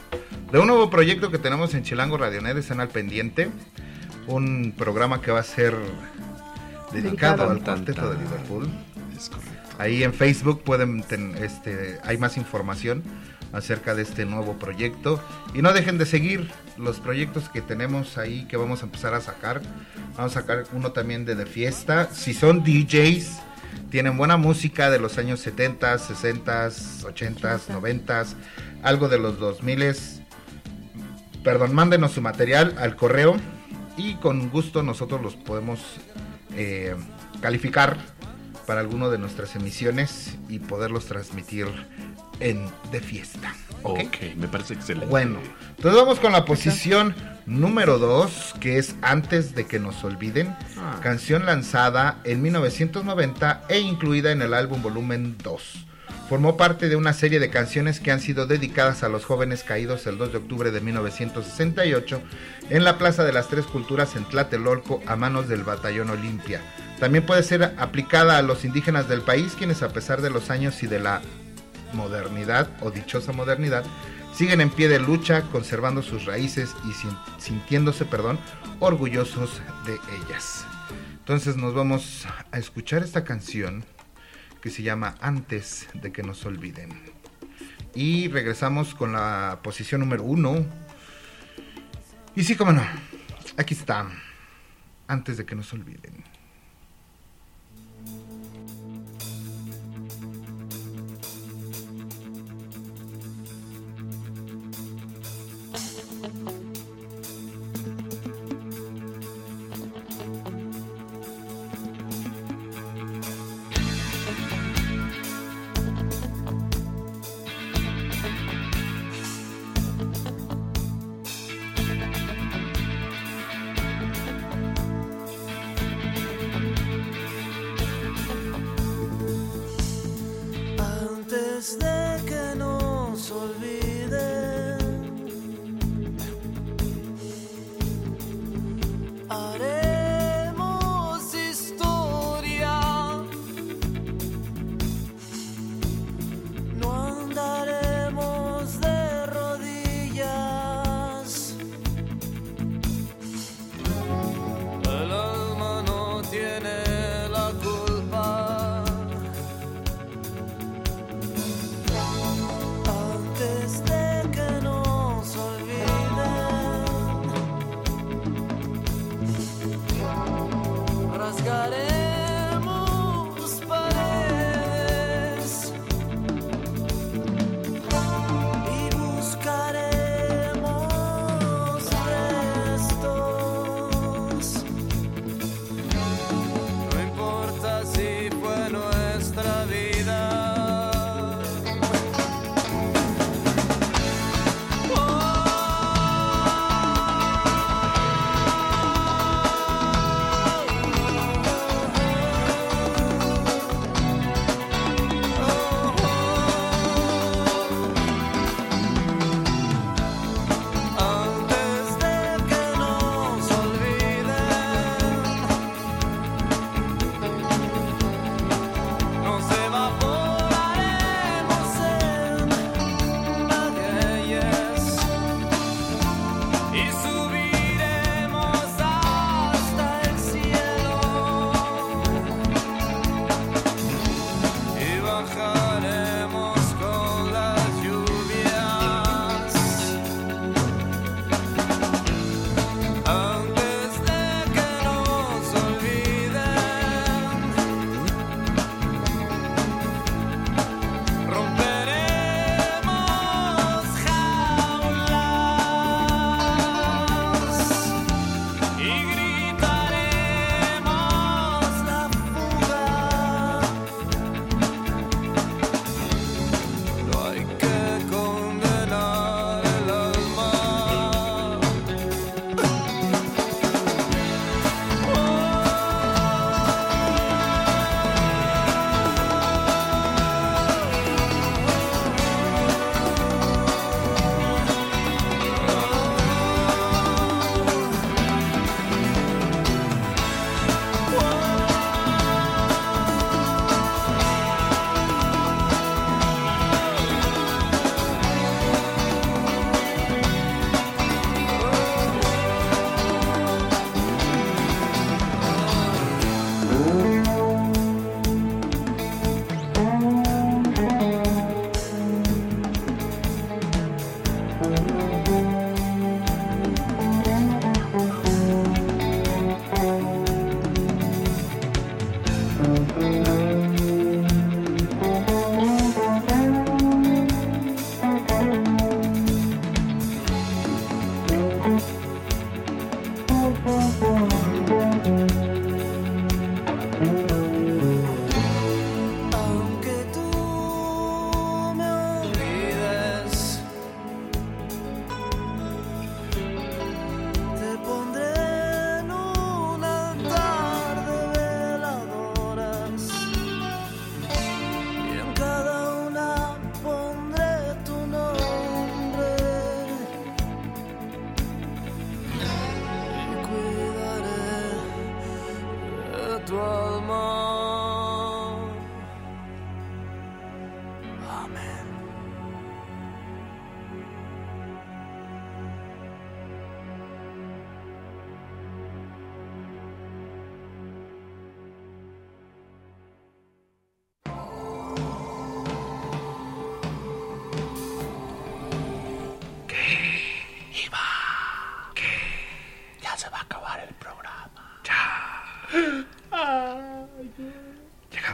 de 0.53 0.59
un 0.59 0.66
nuevo 0.66 0.88
proyecto 0.90 1.30
que 1.30 1.38
tenemos 1.38 1.74
en 1.74 1.82
Chilango 1.82 2.16
Radionet, 2.16 2.57
están 2.57 2.80
al 2.80 2.88
pendiente, 2.88 3.51
un 4.26 4.72
programa 4.76 5.20
que 5.20 5.30
va 5.30 5.40
a 5.40 5.45
ser 5.45 5.74
dedicado 6.92 7.51
al 7.51 7.62
cuarteto 7.62 8.11
de 8.11 8.18
Liverpool. 8.24 8.68
Ahí 9.78 10.05
en 10.05 10.14
Facebook 10.14 10.62
pueden, 10.62 11.03
ten- 11.03 11.34
este, 11.42 11.99
hay 12.05 12.16
más 12.18 12.36
información 12.36 13.03
acerca 13.53 13.95
de 13.95 14.03
este 14.03 14.24
nuevo 14.24 14.55
proyecto 14.59 15.20
y 15.55 15.62
no 15.62 15.72
dejen 15.72 15.99
de 15.99 16.07
seguir 16.07 16.51
los 16.76 16.99
proyectos 17.01 17.49
que 17.49 17.61
tenemos 17.61 18.18
ahí 18.18 18.47
que 18.47 18.57
vamos 18.57 18.82
a 18.82 18.86
empezar 18.86 19.14
a 19.14 19.20
sacar. 19.20 19.61
Vamos 20.16 20.36
a 20.36 20.40
sacar 20.40 20.64
uno 20.72 20.92
también 20.92 21.24
de 21.24 21.34
de 21.34 21.47
fiesta. 21.47 22.09
Si 22.12 22.34
son 22.34 22.62
DJs, 22.64 23.38
tienen 23.90 24.16
buena 24.16 24.36
música 24.36 24.90
de 24.90 24.98
los 24.98 25.18
años 25.18 25.40
70, 25.40 25.98
60, 25.98 26.70
80, 27.04 27.60
90, 27.68 28.24
algo 28.82 29.08
de 29.08 29.18
los 29.18 29.38
2000. 29.38 29.94
Perdón, 31.42 31.74
mándenos 31.74 32.12
su 32.12 32.20
material 32.20 32.74
al 32.78 32.96
correo 32.96 33.36
y 33.96 34.14
con 34.14 34.50
gusto 34.50 34.82
nosotros 34.82 35.20
los 35.20 35.36
podemos 35.36 35.80
eh, 36.56 36.96
calificar 37.40 37.98
para 38.66 38.80
alguno 38.80 39.10
de 39.10 39.18
nuestras 39.18 39.54
emisiones 39.56 40.36
y 40.48 40.58
poderlos 40.58 41.06
transmitir 41.06 41.66
en 42.40 42.66
de 42.90 43.00
fiesta. 43.00 43.54
¿Ok? 43.85 44.01
Ok, 44.07 44.16
me 44.37 44.49
parece 44.49 44.74
excelente. 44.74 45.07
Bueno, 45.07 45.39
entonces 45.76 46.01
vamos 46.01 46.18
con 46.20 46.32
la 46.32 46.45
posición 46.45 47.14
número 47.47 47.99
2, 47.99 48.55
que 48.61 48.78
es 48.78 48.97
Antes 49.03 49.55
de 49.55 49.66
que 49.66 49.78
nos 49.78 50.03
olviden, 50.03 50.49
Ah. 50.78 50.99
canción 51.03 51.47
lanzada 51.47 52.18
en 52.24 52.43
1990 52.43 53.62
e 53.68 53.78
incluida 53.80 54.32
en 54.32 54.43
el 54.43 54.55
álbum 54.55 54.82
volumen 54.82 55.37
2. 55.43 55.87
Formó 56.28 56.57
parte 56.57 56.89
de 56.89 56.97
una 56.97 57.12
serie 57.12 57.39
de 57.39 57.51
canciones 57.51 58.01
que 58.01 58.11
han 58.11 58.20
sido 58.20 58.47
dedicadas 58.47 59.03
a 59.03 59.11
los 59.11 59.26
jóvenes 59.26 59.62
caídos 59.62 60.07
el 60.07 60.16
2 60.16 60.32
de 60.32 60.39
octubre 60.39 60.70
de 60.70 60.80
1968 60.80 62.22
en 62.70 62.82
la 62.85 62.97
Plaza 62.97 63.24
de 63.24 63.32
las 63.35 63.49
Tres 63.49 63.66
Culturas 63.66 64.16
en 64.16 64.24
Tlatelolco 64.24 65.03
a 65.07 65.16
manos 65.16 65.49
del 65.49 65.64
Batallón 65.64 66.09
Olimpia. 66.11 66.62
También 66.99 67.26
puede 67.26 67.43
ser 67.43 67.74
aplicada 67.76 68.39
a 68.39 68.43
los 68.43 68.64
indígenas 68.64 69.07
del 69.09 69.20
país, 69.20 69.53
quienes 69.59 69.82
a 69.82 69.91
pesar 69.91 70.22
de 70.22 70.30
los 70.30 70.49
años 70.49 70.82
y 70.82 70.87
de 70.87 71.01
la 71.01 71.20
modernidad 71.95 72.68
o 72.80 72.90
dichosa 72.90 73.32
modernidad, 73.32 73.84
siguen 74.34 74.61
en 74.61 74.70
pie 74.70 74.88
de 74.88 74.99
lucha, 74.99 75.42
conservando 75.51 76.03
sus 76.03 76.24
raíces 76.26 76.74
y 76.88 76.92
sin- 76.92 77.16
sintiéndose, 77.38 78.05
perdón, 78.05 78.38
orgullosos 78.80 79.62
de 79.86 79.95
ellas. 79.95 80.66
Entonces 81.18 81.57
nos 81.57 81.72
vamos 81.74 82.26
a 82.53 82.59
escuchar 82.59 83.03
esta 83.03 83.24
canción 83.24 83.84
que 84.61 84.70
se 84.70 84.82
llama 84.82 85.14
Antes 85.20 85.88
de 85.95 86.12
que 86.12 86.22
nos 86.22 86.45
olviden. 86.45 86.90
Y 87.95 88.28
regresamos 88.28 88.95
con 88.95 89.12
la 89.12 89.61
posición 89.62 90.01
número 90.01 90.24
uno. 90.24 90.66
Y 92.34 92.42
sí, 92.45 92.57
como 92.57 92.72
no, 92.72 92.82
aquí 93.57 93.74
está. 93.74 94.09
Antes 95.07 95.36
de 95.36 95.45
que 95.45 95.55
nos 95.55 95.72
olviden. 95.72 96.24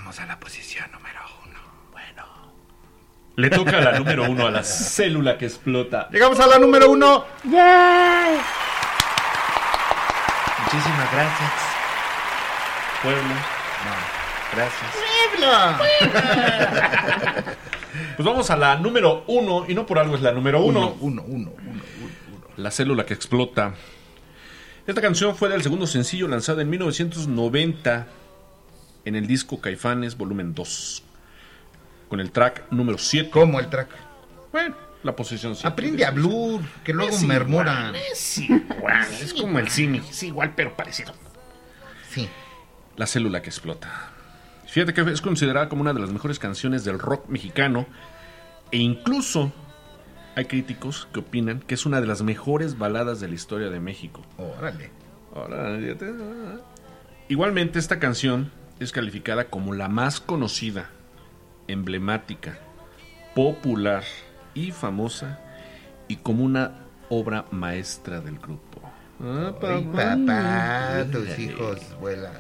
Llegamos 0.00 0.18
a 0.18 0.24
la 0.24 0.40
posición 0.40 0.90
número 0.92 1.20
uno. 1.44 1.58
Bueno. 1.92 2.24
Le 3.36 3.50
toca 3.50 3.76
a 3.76 3.80
la 3.82 3.98
número 3.98 4.24
uno, 4.24 4.46
a 4.46 4.50
la 4.50 4.64
célula 4.64 5.36
que 5.36 5.44
explota. 5.44 6.08
Llegamos 6.10 6.40
a 6.40 6.46
la 6.46 6.58
número 6.58 6.90
uno. 6.90 7.26
¡Yay! 7.44 8.38
Muchísimas 10.64 11.12
gracias. 11.12 11.52
Puebla. 13.02 13.36
Gracias. 14.54 14.90
Pues 18.16 18.26
vamos 18.26 18.50
a 18.50 18.56
la 18.56 18.76
número 18.76 19.24
uno, 19.26 19.64
y 19.68 19.74
no 19.74 19.84
por 19.84 19.98
algo 19.98 20.14
es 20.14 20.22
la 20.22 20.32
número 20.32 20.62
uno. 20.62 20.94
Uno, 21.00 21.24
uno, 21.26 21.50
uno. 21.50 21.52
La 22.56 22.70
célula 22.70 23.04
que 23.04 23.14
explota. 23.14 23.74
Esta 24.86 25.00
canción 25.02 25.36
fue 25.36 25.48
del 25.48 25.62
segundo 25.62 25.86
sencillo 25.86 26.28
lanzado 26.28 26.60
en 26.60 26.70
1990 26.70 28.06
en 29.04 29.16
el 29.16 29.26
disco 29.26 29.60
Caifanes 29.60 30.16
Volumen 30.16 30.54
2. 30.54 31.02
Con 32.08 32.20
el 32.20 32.30
track 32.30 32.70
número 32.70 32.98
7. 32.98 33.30
¿Cómo 33.30 33.60
el 33.60 33.68
track? 33.68 33.88
Bueno, 34.52 34.74
la 35.02 35.14
posición 35.14 35.54
7. 35.54 35.68
Aprende 35.68 36.04
a 36.04 36.10
blur, 36.10 36.60
que 36.84 36.92
luego 36.92 37.10
Es 37.14 37.22
murmuran. 37.22 37.94
igual, 37.94 38.02
Es 38.12 38.38
igual, 38.38 39.06
es 39.22 39.34
como 39.34 39.58
el 39.58 39.68
Simi. 39.68 39.98
Es 39.98 40.22
igual, 40.22 40.52
pero 40.56 40.76
parecido. 40.76 41.12
Sí. 42.10 42.28
La 42.96 43.06
célula 43.06 43.40
que 43.42 43.50
explota. 43.50 44.10
Fíjate 44.66 44.92
que 44.94 45.00
es 45.02 45.20
considerada 45.20 45.68
como 45.68 45.82
una 45.82 45.92
de 45.92 46.00
las 46.00 46.10
mejores 46.10 46.38
canciones 46.38 46.84
del 46.84 46.98
rock 46.98 47.28
mexicano 47.28 47.86
e 48.70 48.78
incluso 48.78 49.52
hay 50.36 50.44
críticos 50.44 51.08
que 51.12 51.20
opinan 51.20 51.60
que 51.60 51.74
es 51.74 51.86
una 51.86 52.00
de 52.00 52.06
las 52.06 52.22
mejores 52.22 52.78
baladas 52.78 53.18
de 53.20 53.28
la 53.28 53.34
historia 53.34 53.68
de 53.70 53.80
México. 53.80 54.22
Órale. 54.36 54.90
Igualmente 57.28 57.78
esta 57.78 57.98
canción 57.98 58.50
es 58.80 58.92
calificada 58.92 59.44
como 59.44 59.74
la 59.74 59.88
más 59.88 60.20
conocida, 60.20 60.88
emblemática, 61.68 62.58
popular 63.34 64.02
y 64.54 64.70
famosa 64.72 65.38
y 66.08 66.16
como 66.16 66.44
una 66.44 66.72
obra 67.10 67.44
maestra 67.50 68.20
del 68.20 68.38
grupo. 68.38 68.80
Ah, 69.22 69.52
Ay, 69.62 69.84
papá, 69.84 71.04
tus 71.12 71.38
hijos 71.38 71.78
vuelan. 72.00 72.32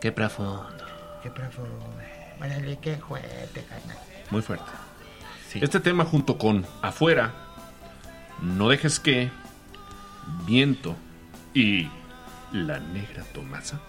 Qué 0.00 0.12
profundo. 0.12 0.84
Qué 1.22 1.30
profundo. 1.30 1.84
Qué 2.80 2.96
fuerte, 2.96 3.64
carnal. 3.68 3.98
Muy 4.30 4.42
fuerte. 4.42 4.70
Este 5.54 5.80
tema 5.80 6.04
junto 6.04 6.38
con 6.38 6.64
Afuera, 6.82 7.34
No 8.40 8.68
dejes 8.68 9.00
que, 9.00 9.30
Viento 10.46 10.94
y 11.54 11.88
La 12.52 12.78
Negra 12.78 13.24
Tomasa 13.32 13.80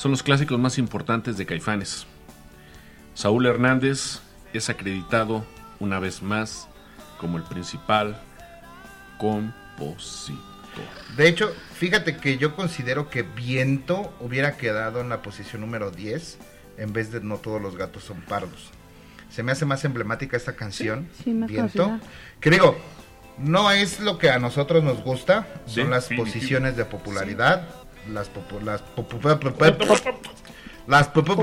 son 0.00 0.12
los 0.12 0.22
clásicos 0.22 0.58
más 0.58 0.78
importantes 0.78 1.36
de 1.36 1.44
Caifanes. 1.44 2.06
Saúl 3.12 3.44
Hernández 3.44 4.20
es 4.54 4.70
acreditado 4.70 5.44
una 5.78 5.98
vez 5.98 6.22
más 6.22 6.68
como 7.18 7.36
el 7.36 7.42
principal 7.42 8.18
compositor. 9.18 10.40
De 11.18 11.28
hecho, 11.28 11.52
fíjate 11.74 12.16
que 12.16 12.38
yo 12.38 12.56
considero 12.56 13.10
que 13.10 13.24
Viento 13.24 14.14
hubiera 14.20 14.56
quedado 14.56 15.02
en 15.02 15.10
la 15.10 15.20
posición 15.20 15.60
número 15.60 15.90
10 15.90 16.38
en 16.78 16.94
vez 16.94 17.12
de 17.12 17.20
No 17.20 17.36
todos 17.36 17.60
los 17.60 17.76
gatos 17.76 18.02
son 18.02 18.22
pardos. 18.22 18.70
Se 19.28 19.42
me 19.42 19.52
hace 19.52 19.66
más 19.66 19.84
emblemática 19.84 20.34
esta 20.34 20.56
canción, 20.56 21.10
sí, 21.22 21.34
más 21.34 21.50
Viento. 21.50 21.84
conocida. 21.84 22.08
Que 22.40 22.48
digo, 22.48 22.78
no 23.36 23.70
es 23.70 24.00
lo 24.00 24.16
que 24.16 24.30
a 24.30 24.38
nosotros 24.38 24.82
nos 24.82 25.02
gusta, 25.02 25.46
son 25.66 25.90
las 25.90 26.04
Definitivo. 26.08 26.24
posiciones 26.24 26.76
de 26.78 26.86
popularidad, 26.86 27.68
las 28.12 28.30
popu- 28.32 28.60
las 28.62 28.82
popu- 28.96 29.22
las 30.88 31.12
popu- 31.14 31.40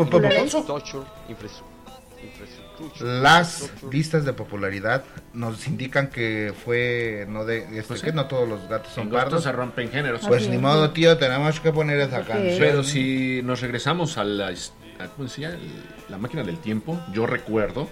las 3.04 3.70
listas 3.92 4.26
de 4.26 4.34
popularidad 4.34 5.04
nos 5.34 5.68
indican 5.68 6.10
que 6.10 6.54
fue 6.66 7.26
no 7.30 7.46
de 7.46 7.60
este, 7.60 7.84
Pues 7.84 8.00
sí. 8.02 8.06
que 8.08 8.14
no 8.14 8.26
todos 8.26 8.48
los 8.48 8.68
gatos 8.68 8.94
son 8.94 9.06
En 9.06 9.10
pardos 9.14 9.44
se 9.44 9.52
rompen 9.52 9.90
géneros. 9.90 10.22
pues 10.28 10.42
Así 10.44 10.50
ni 10.50 10.58
es. 10.58 10.62
modo 10.62 10.92
tío 10.92 11.18
tenemos 11.18 11.60
que 11.60 11.72
poner 11.72 12.00
esa 12.00 12.22
canción 12.24 12.58
Pero 12.60 12.84
si 12.84 13.42
nos 13.44 13.62
regresamos 13.62 14.18
a 14.18 14.24
la, 14.24 14.52
his- 14.52 14.74
a- 15.00 15.08
¿cómo 15.08 15.24
decía? 15.28 15.50
El- 15.50 15.60
la 16.10 16.18
máquina 16.18 16.44
del 16.44 16.58
tiempo, 16.60 17.00
yo 17.14 17.26
recuerdo 17.26 17.88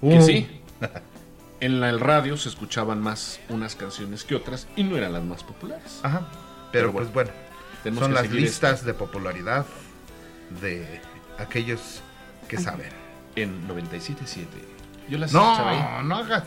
que 0.00 0.18
Uh. 0.18 0.22
sí, 0.22 0.60
en 1.60 1.80
la, 1.80 1.88
el 1.90 2.00
radio 2.00 2.36
se 2.36 2.48
escuchaban 2.48 3.00
más 3.00 3.40
unas 3.48 3.74
canciones 3.76 4.24
que 4.24 4.34
otras 4.34 4.66
y 4.76 4.82
no 4.84 4.96
eran 4.96 5.12
las 5.12 5.22
más 5.24 5.42
populares. 5.44 6.00
Ajá. 6.02 6.28
Pero, 6.72 6.92
pues 6.92 7.12
bueno, 7.12 7.30
tenemos 7.82 8.04
son 8.04 8.12
que 8.14 8.22
las 8.22 8.30
listas 8.32 8.84
de 8.84 8.94
popularidad 8.94 9.66
de 10.60 11.00
aquellos 11.38 12.02
que 12.48 12.58
saben. 12.58 12.88
En 13.36 13.68
97.7. 13.68 14.46
Yo 15.08 15.18
las 15.18 15.32
No, 15.32 15.42
escuchaba 15.52 15.98
ahí. 16.00 16.04
no 16.06 16.16
hagas 16.16 16.44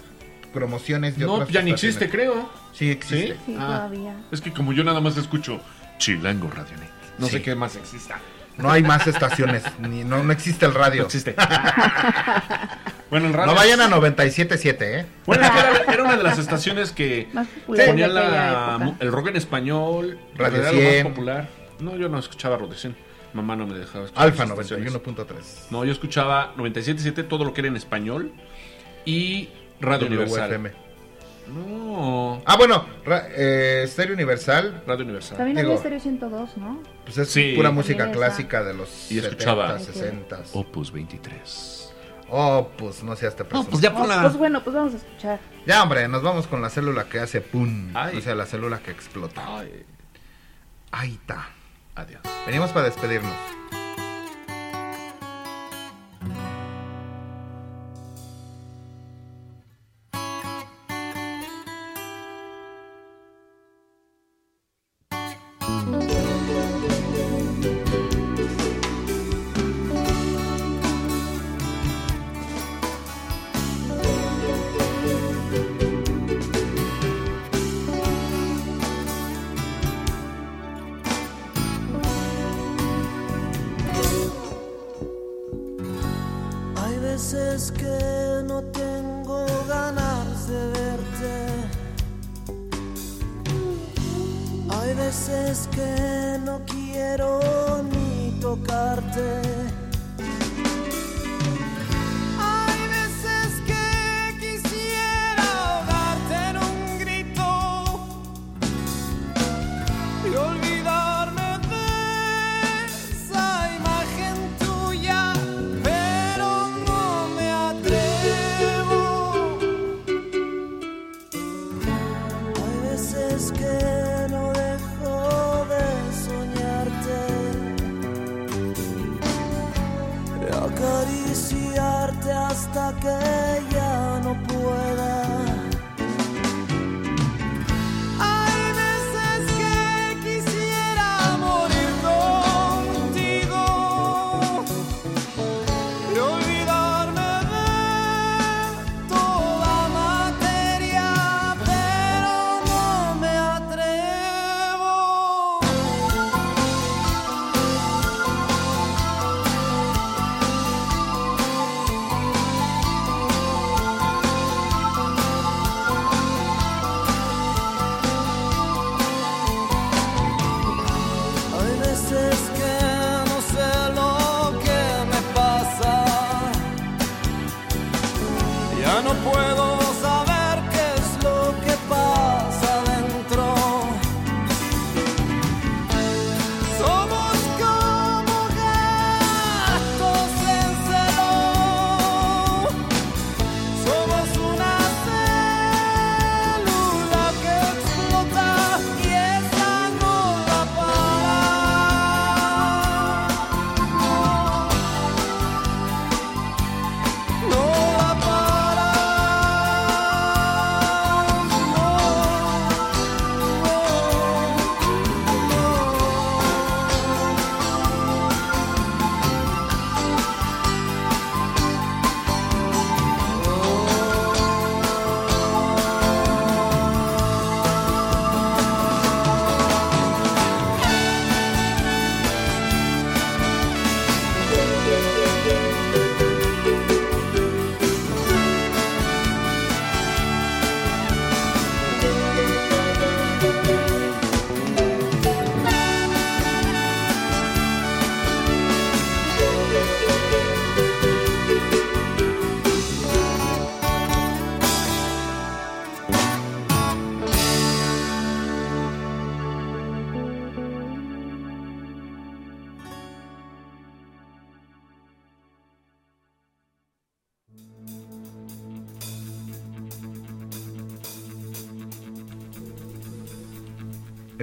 promociones 0.53 1.17
de 1.17 1.25
No, 1.25 1.33
otras 1.35 1.49
ya 1.49 1.61
ni 1.61 1.71
estaciones. 1.71 1.95
existe, 1.95 2.09
creo. 2.09 2.49
Sí 2.73 2.89
existe. 2.91 3.37
Sí, 3.45 3.55
Ah. 3.57 3.65
todavía. 3.87 4.15
Es 4.31 4.41
que 4.41 4.51
como 4.51 4.73
yo 4.73 4.83
nada 4.83 4.99
más 4.99 5.15
escucho 5.17 5.61
Chilango 5.97 6.49
Radionet. 6.49 6.89
No 7.17 7.27
Sí. 7.27 7.33
sé 7.33 7.41
qué 7.41 7.55
más 7.55 7.75
exista. 7.75 8.19
No 8.57 8.69
hay 8.69 8.83
más 8.83 9.07
estaciones, 9.07 9.63
ni 9.79 10.03
no, 10.03 10.23
no 10.23 10.33
existe 10.33 10.65
el 10.65 10.73
radio. 10.73 11.01
No 11.01 11.05
existe. 11.07 11.35
bueno, 13.09 13.27
el 13.27 13.33
radio. 13.33 13.51
No 13.53 13.55
vayan 13.57 13.81
a 13.81 13.87
97.7, 13.87 14.99
¿eh? 14.99 15.05
Bueno, 15.25 15.47
una 16.13 16.17
de 16.17 16.23
las 16.29 16.37
estaciones 16.39 16.91
que 16.91 17.27
aquella 17.73 18.07
la- 18.07 18.95
el 18.99 19.11
rock 19.11 19.27
en 19.27 19.35
español. 19.37 20.19
Radio 20.35 20.61
era 20.61 20.71
lo 20.71 20.79
100. 20.79 21.03
más 21.03 21.13
popular. 21.13 21.49
No, 21.79 21.95
yo 21.95 22.09
no 22.09 22.19
escuchaba 22.19 22.57
Radio 22.57 22.73
100. 22.75 22.95
Mamá 23.33 23.55
no 23.55 23.65
me 23.65 23.77
dejaba 23.77 24.05
escuchar. 24.05 24.23
Alfa 24.25 24.43
esas 24.43 24.59
estaciones. 24.59 24.93
91.3. 24.93 25.71
No, 25.71 25.85
yo 25.85 25.91
escuchaba 25.91 26.53
97.7, 26.57 27.27
todo 27.27 27.45
lo 27.45 27.53
que 27.53 27.61
era 27.61 27.67
en 27.69 27.77
español. 27.77 28.31
Y 29.05 29.49
Radio 29.79 30.07
Universal. 30.07 30.49
WFM. 30.49 30.71
No. 31.47 32.41
Ah, 32.45 32.55
bueno, 32.55 32.85
ra- 33.03 33.27
eh, 33.35 33.85
Stereo 33.87 34.13
Universal, 34.13 34.83
Radio 34.85 35.03
Universal. 35.03 35.37
También 35.37 35.57
Digo, 35.57 35.69
había 35.69 35.79
Stereo 35.79 35.99
102, 35.99 36.57
¿no? 36.57 36.79
pues 37.03 37.17
es 37.17 37.29
Sí. 37.29 37.53
pura 37.55 37.71
música 37.71 38.11
clásica 38.11 38.63
de 38.63 38.73
los 38.73 39.11
Y 39.11 39.19
escuchaba 39.19 39.79
70, 39.79 40.37
60. 40.37 40.39
Opus 40.53 40.91
23. 40.91 41.80
Oh, 42.33 42.69
pues 42.77 43.03
no 43.03 43.15
seas 43.17 43.35
te 43.35 43.43
No, 43.43 43.63
pues 43.65 43.81
ya 43.81 43.91
Oh, 43.93 44.05
Pues 44.21 44.37
bueno, 44.37 44.63
pues 44.63 44.73
vamos 44.73 44.93
a 44.93 44.97
escuchar. 44.97 45.39
Ya, 45.65 45.83
hombre, 45.83 46.07
nos 46.07 46.23
vamos 46.23 46.47
con 46.47 46.61
la 46.61 46.69
célula 46.69 47.09
que 47.09 47.19
hace 47.19 47.41
pum. 47.41 47.91
Ay. 47.93 48.17
O 48.17 48.21
sea, 48.21 48.35
la 48.35 48.45
célula 48.45 48.79
que 48.79 48.91
explota. 48.91 49.43
Ay, 49.45 49.85
Ahí 50.91 51.13
está. 51.21 51.49
adiós. 51.95 52.21
Venimos 52.45 52.71
para 52.71 52.85
despedirnos. 52.85 53.35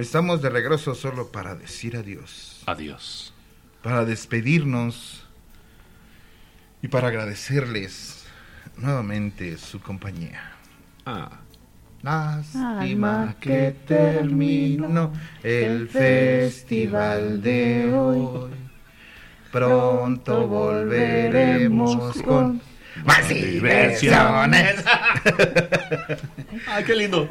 Estamos 0.09 0.41
de 0.41 0.49
regreso 0.49 0.95
solo 0.95 1.27
para 1.27 1.53
decir 1.53 1.95
adiós. 1.95 2.63
Adiós. 2.65 3.31
Para 3.83 4.05
despedirnos 4.05 5.23
y 6.81 6.87
para 6.87 7.09
agradecerles 7.09 8.25
nuevamente 8.75 9.55
su 9.59 9.79
compañía. 9.79 10.53
Ah. 11.05 11.29
Lástima 12.01 13.35
que 13.39 13.75
terminó 13.85 15.13
el 15.43 15.87
festival 15.87 17.43
de 17.43 17.93
hoy. 17.93 18.49
Pronto 19.51 20.47
volveremos 20.47 22.19
con 22.23 22.59
más 23.05 23.29
diversiones. 23.29 24.83
Ay, 26.67 26.83
qué 26.85 26.95
lindo. 26.95 27.29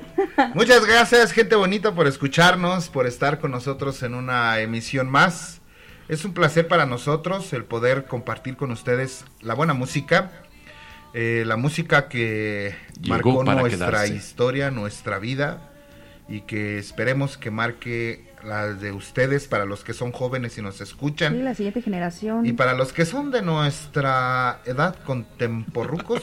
Muchas 0.54 0.86
gracias, 0.86 1.32
gente 1.32 1.54
bonita, 1.56 1.94
por 1.94 2.06
escucharnos, 2.06 2.88
por 2.88 3.06
estar 3.06 3.38
con 3.38 3.50
nosotros 3.50 4.02
en 4.02 4.14
una 4.14 4.60
emisión 4.60 5.08
más. 5.08 5.60
Es 6.08 6.24
un 6.24 6.32
placer 6.32 6.68
para 6.68 6.86
nosotros 6.86 7.52
el 7.52 7.64
poder 7.64 8.06
compartir 8.06 8.56
con 8.56 8.70
ustedes 8.70 9.24
la 9.42 9.54
buena 9.54 9.74
música, 9.74 10.30
eh, 11.12 11.44
la 11.46 11.56
música 11.56 12.08
que 12.08 12.74
Llegó 13.00 13.42
marcó 13.42 13.44
nuestra 13.44 13.90
quedarse. 13.90 14.14
historia, 14.14 14.70
nuestra 14.70 15.18
vida, 15.18 15.70
y 16.28 16.42
que 16.42 16.78
esperemos 16.78 17.36
que 17.36 17.50
marque 17.50 18.24
la 18.44 18.66
de 18.74 18.92
ustedes 18.92 19.46
para 19.48 19.64
los 19.64 19.84
que 19.84 19.92
son 19.94 20.12
jóvenes 20.12 20.56
y 20.58 20.62
nos 20.62 20.76
Sí, 20.76 20.82
escuchan. 20.84 21.44
la 21.44 21.54
siguiente 21.54 21.82
generación. 21.82 22.46
Y 22.46 22.52
para 22.52 22.74
los 22.74 22.92
que 22.92 23.04
son 23.04 23.30
de 23.30 23.42
nuestra 23.42 24.60
edad, 24.64 24.96
contemporrucos, 25.04 26.22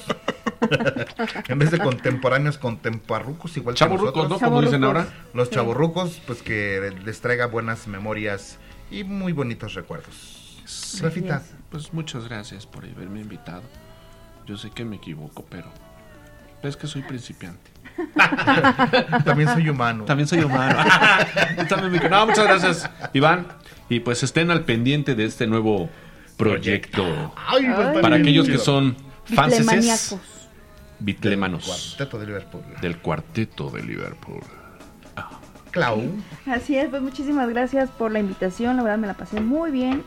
en 1.47 1.59
vez 1.59 1.71
de 1.71 1.79
contemporáneos, 1.79 2.57
contemporrucos, 2.57 3.55
igual 3.57 3.75
Chavorrucos. 3.75 4.29
¿no? 4.29 4.39
Como 4.39 4.61
dicen 4.61 4.83
ahora. 4.83 5.07
Los 5.33 5.49
Sí. 5.49 5.55
chavorrucos, 5.55 6.21
pues 6.25 6.41
que 6.41 6.93
les 7.03 7.21
traiga 7.21 7.45
buenas 7.47 7.87
memorias 7.87 8.57
y 8.91 9.03
muy 9.03 9.33
bonitos 9.33 9.73
recuerdos. 9.73 10.61
Rafita. 11.01 11.43
Pues 11.69 11.93
muchas 11.93 12.27
gracias 12.27 12.65
por 12.65 12.85
haberme 12.85 13.21
invitado. 13.21 13.63
Yo 14.45 14.57
sé 14.57 14.69
que 14.71 14.85
me 14.85 14.95
equivoco, 14.97 15.45
pero 15.49 15.71
es 16.63 16.77
que 16.77 16.87
soy 16.87 17.01
principiante. 17.03 17.71
También 19.25 19.49
soy 19.49 19.69
humano. 19.69 20.03
También 20.05 20.27
soy 20.27 20.39
humano. 20.43 20.77
Yo 21.57 21.67
también 21.67 21.91
me- 22.03 22.09
No, 22.09 22.27
muchas 22.27 22.45
gracias, 22.45 22.89
Iván. 23.13 23.47
Y 23.89 23.99
pues 24.01 24.23
estén 24.23 24.51
al 24.51 24.63
pendiente 24.65 25.15
de 25.15 25.25
este 25.25 25.47
nuevo 25.47 25.89
proyecto. 26.37 27.03
Ay, 27.47 27.65
Para 28.01 28.15
aquellos 28.17 28.47
que 28.47 28.57
son 28.57 28.95
Bitlemaníacos. 29.29 30.17
bitlemanos 30.99 31.65
Cuarteto 31.65 32.19
de 32.19 32.25
Liverpool. 32.27 32.61
del 32.81 32.97
cuarteto 32.99 33.69
de 33.69 33.83
Liverpool. 33.83 34.41
Clau. 35.71 36.03
Así 36.47 36.77
es, 36.77 36.89
pues 36.89 37.01
muchísimas 37.01 37.49
gracias 37.49 37.89
por 37.89 38.11
la 38.11 38.19
invitación, 38.19 38.77
la 38.77 38.83
verdad 38.83 38.97
me 38.97 39.07
la 39.07 39.13
pasé 39.15 39.41
muy 39.41 39.71
bien. 39.71 40.03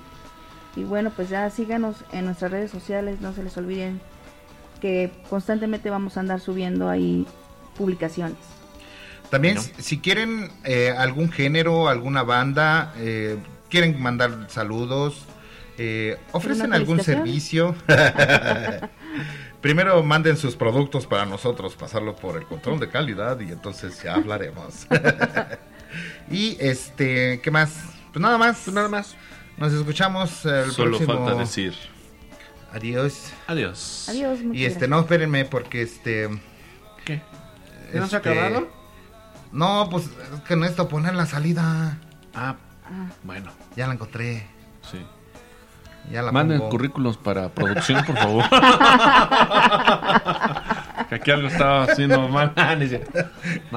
Y 0.76 0.84
bueno, 0.84 1.10
pues 1.14 1.28
ya 1.28 1.50
síganos 1.50 1.96
en 2.12 2.24
nuestras 2.24 2.50
redes 2.50 2.70
sociales, 2.70 3.20
no 3.20 3.32
se 3.34 3.42
les 3.42 3.56
olviden 3.58 4.00
que 4.80 5.10
constantemente 5.28 5.90
vamos 5.90 6.16
a 6.16 6.20
andar 6.20 6.40
subiendo 6.40 6.88
ahí 6.88 7.26
publicaciones. 7.78 8.36
También, 9.30 9.58
si- 9.60 9.72
si 9.78 9.98
quieren 10.00 10.50
eh, 10.64 10.94
algún 10.96 11.30
género, 11.30 11.88
alguna 11.88 12.22
banda, 12.22 12.92
eh, 12.98 13.36
quieren 13.70 14.00
mandar 14.02 14.46
saludos, 14.48 15.24
eh, 15.78 16.18
ofrecen 16.32 16.66
¿Una 16.66 16.76
algún 16.76 17.00
servicio, 17.00 17.74
Primero 19.60 20.00
manden 20.04 20.36
sus 20.36 20.54
productos 20.54 21.06
para 21.06 21.26
nosotros 21.26 21.74
pasarlo 21.74 22.14
por 22.14 22.36
el 22.36 22.44
control 22.44 22.78
de 22.78 22.88
calidad 22.88 23.40
y 23.40 23.50
entonces 23.50 24.00
ya 24.02 24.14
hablaremos. 24.14 24.86
y 26.30 26.56
este, 26.60 27.40
¿qué 27.42 27.50
más? 27.50 27.72
Pues 28.12 28.22
nada 28.22 28.38
más. 28.38 28.60
Pues 28.64 28.74
nada 28.74 28.88
más. 28.88 29.16
Nos 29.56 29.72
escuchamos 29.72 30.44
el 30.44 30.70
Solo 30.70 30.98
próximo. 30.98 31.24
falta 31.26 31.40
decir 31.40 31.74
Adiós. 32.72 33.32
adiós. 33.48 34.06
Adiós, 34.08 34.38
Y 34.52 34.64
este, 34.64 34.68
gracias. 34.86 34.90
no, 34.90 35.00
espérenme 35.00 35.44
porque 35.44 35.82
este. 35.82 36.28
¿Qué? 37.04 37.20
¿Ya 37.92 38.00
no 38.00 38.06
se 38.06 38.16
ha 38.16 38.18
este, 38.18 38.30
acabado? 38.30 38.68
No, 39.52 39.88
pues 39.90 40.04
es 40.06 40.40
que 40.46 40.56
necesito 40.56 40.88
poner 40.88 41.14
la 41.14 41.26
salida. 41.26 41.98
Ah, 42.34 42.56
Ah, 42.90 43.06
bueno, 43.22 43.50
Ya 43.76 43.86
la 43.86 43.92
encontré. 43.94 44.46
sí. 44.90 45.04
Ya 46.10 46.22
la 46.22 46.32
Manden 46.32 46.56
pongo. 46.58 46.70
currículos 46.70 47.18
para 47.18 47.50
producción, 47.50 48.02
por 48.06 48.16
favor. 48.16 48.44
que 51.10 51.14
aquí 51.16 51.30
algo 51.30 51.48
estaba 51.48 51.82
haciendo 51.84 52.26
mal. 52.28 52.52
Ah, 52.56 52.74
no, 52.76 52.82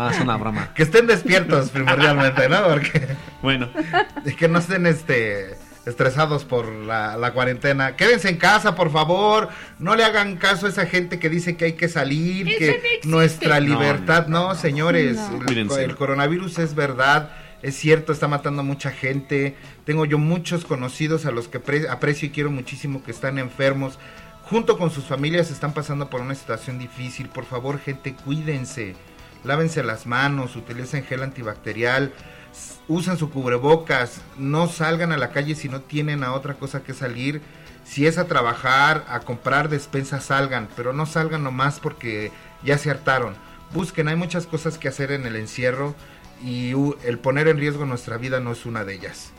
es 0.10 0.16
es 0.16 0.22
una 0.22 0.38
broma. 0.38 0.74
Que 0.74 0.84
estén 0.84 1.08
despiertos 1.08 1.72
primordialmente, 1.72 2.48
¿no? 2.48 2.64
Porque 2.64 3.18
Bueno, 3.42 3.68
y 4.26 4.34
que 4.34 4.48
no 4.48 4.60
estén 4.60 4.86
este 4.86 5.58
estresados 5.86 6.46
por 6.46 6.72
la, 6.72 7.18
la 7.18 7.34
cuarentena. 7.34 7.96
Quédense 7.96 8.30
en 8.30 8.38
casa, 8.38 8.76
por 8.76 8.92
favor. 8.92 9.50
No 9.80 9.96
le 9.96 10.04
hagan 10.04 10.38
caso 10.38 10.66
a 10.66 10.70
esa 10.70 10.86
gente 10.86 11.20
que 11.20 11.30
dice 11.30 11.58
que 11.58 11.66
hay 11.66 11.74
que 11.74 11.90
salir, 11.90 12.46
que 12.58 13.00
nuestra 13.04 13.60
No, 13.60 13.68
libertad. 13.68 14.28
No, 14.28 14.50
no, 14.50 14.56
señores, 14.56 15.18
No. 15.18 15.46
el- 15.48 15.72
el, 15.72 15.96
coronavirus 15.96 16.60
es 16.60 16.76
verdad. 16.76 17.32
Es 17.62 17.76
cierto, 17.76 18.12
está 18.12 18.28
matando 18.28 18.62
a 18.62 18.66
mucha 18.66 18.92
gente. 18.92 19.56
Tengo 19.86 20.06
yo 20.06 20.18
muchos 20.18 20.66
conocidos 20.66 21.26
a 21.26 21.32
los 21.32 21.48
que 21.48 21.60
pre- 21.60 21.90
aprecio 21.90 22.28
y 22.28 22.32
quiero 22.32 22.50
muchísimo 22.52 23.04
que 23.04 23.12
están 23.12 23.38
enfermos. 23.38 24.00
Junto 24.44 24.78
con 24.78 24.90
sus 24.92 25.06
familias 25.06 25.50
están 25.52 25.74
pasando 25.74 26.10
por 26.10 26.22
una 26.22 26.36
situación 26.36 26.78
difícil. 26.80 27.30
Por 27.30 27.46
favor, 27.46 27.80
gente, 27.80 28.16
cuídense. 28.16 28.96
Lávense 29.44 29.82
las 29.84 30.06
manos, 30.06 30.56
utilicen 30.56 31.04
gel 31.04 31.24
antibacterial, 31.24 32.14
usen 32.88 33.18
su 33.18 33.30
cubrebocas, 33.30 34.22
no 34.38 34.68
salgan 34.68 35.12
a 35.12 35.18
la 35.18 35.30
calle 35.32 35.56
si 35.56 35.70
no 35.70 35.82
tienen 35.82 36.24
a 36.24 36.34
otra 36.34 36.56
cosa 36.56 36.84
que 36.84 36.94
salir. 36.94 37.42
Si 37.84 38.06
es 38.06 38.18
a 38.18 38.26
trabajar, 38.28 39.06
a 39.10 39.22
comprar 39.22 39.68
despensas, 39.70 40.26
salgan, 40.26 40.70
pero 40.76 40.94
no 40.94 41.06
salgan 41.06 41.44
nomás 41.44 41.80
porque 41.80 42.32
ya 42.64 42.78
se 42.78 42.90
hartaron. 42.92 43.36
Busquen, 43.74 44.08
hay 44.08 44.16
muchas 44.16 44.46
cosas 44.46 44.78
que 44.78 44.88
hacer 44.88 45.12
en 45.12 45.26
el 45.26 45.36
encierro 45.36 45.96
y 46.44 46.72
el 47.06 47.18
poner 47.20 47.48
en 47.48 47.58
riesgo 47.58 47.86
nuestra 47.86 48.18
vida 48.18 48.40
no 48.40 48.52
es 48.52 48.66
una 48.66 48.84
de 48.86 48.96
ellas. 48.96 49.32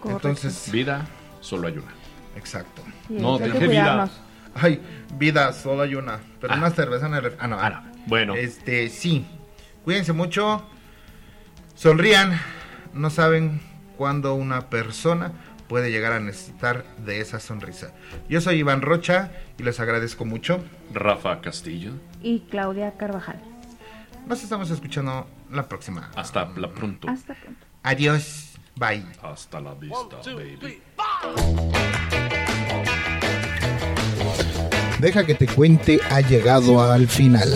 correcto. 0.00 0.28
Entonces, 0.28 0.70
vida, 0.70 1.06
solo 1.40 1.68
hay 1.68 1.78
una. 1.78 1.92
exacto. 2.36 2.82
Sí, 3.08 3.14
no, 3.14 3.34
hay 3.36 3.42
te 3.42 3.52
dije 3.52 3.68
vida. 3.68 4.10
Ay, 4.54 4.80
vida, 5.16 5.52
solo 5.52 5.82
hay 5.82 5.94
una. 5.94 6.20
Pero 6.40 6.52
Ah. 6.54 6.56
una 6.58 6.70
cerveza 6.70 7.06
en 7.06 7.14
el... 7.14 7.32
Ah, 7.40 7.46
no, 7.48 7.58
ah, 7.58 7.70
no. 7.70 7.82
Bueno, 8.06 8.34
Este, 8.34 8.88
sí. 8.88 9.26
Cuídense 9.84 10.12
mucho. 10.12 10.64
Sonrían. 11.74 12.40
No 12.92 13.10
saben 13.10 13.60
cuándo 13.96 14.34
una 14.34 14.70
persona 14.70 15.32
puede 15.68 15.90
llegar 15.90 16.12
a 16.12 16.20
necesitar 16.20 16.84
de 16.98 17.20
esa 17.20 17.40
sonrisa. 17.40 17.92
Yo 18.28 18.40
soy 18.40 18.56
Iván 18.56 18.82
Rocha 18.82 19.32
y 19.58 19.62
les 19.62 19.80
agradezco 19.80 20.24
mucho. 20.24 20.62
Rafa 20.92 21.40
Castillo. 21.40 21.92
Y 22.22 22.40
Claudia 22.50 22.96
Carvajal. 22.96 23.40
Nos 24.26 24.42
estamos 24.42 24.70
escuchando 24.70 25.28
la 25.50 25.68
próxima. 25.68 26.10
Hasta 26.14 26.46
la 26.56 26.70
pronto. 26.70 27.08
Hasta 27.08 27.34
pronto. 27.34 27.66
Adiós. 27.82 28.52
Bye. 28.76 29.04
Hasta 29.22 29.60
la 29.60 29.74
vista, 29.74 30.16
baby. 30.24 30.80
Deja 35.04 35.26
que 35.26 35.34
te 35.34 35.46
cuente 35.46 36.00
ha 36.10 36.22
llegado 36.22 36.82
al 36.82 37.06
final. 37.08 37.46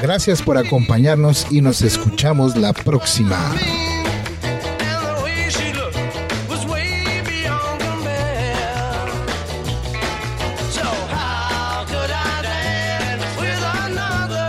Gracias 0.00 0.40
por 0.40 0.56
acompañarnos 0.56 1.44
y 1.50 1.60
nos 1.60 1.82
escuchamos 1.82 2.56
la 2.56 2.72
próxima. 2.72 3.36
And 3.50 5.02
the 5.02 5.22
way 5.24 5.50
she 5.50 5.72
looked 5.72 5.98
was 6.48 6.64
way 6.66 7.20
beyond 7.26 7.80
compare. 7.80 9.10
So 10.70 10.84
how 10.84 11.84
could 11.88 12.12
I 12.12 12.42
dance 12.42 13.24
with 13.40 13.60
another? 13.88 14.46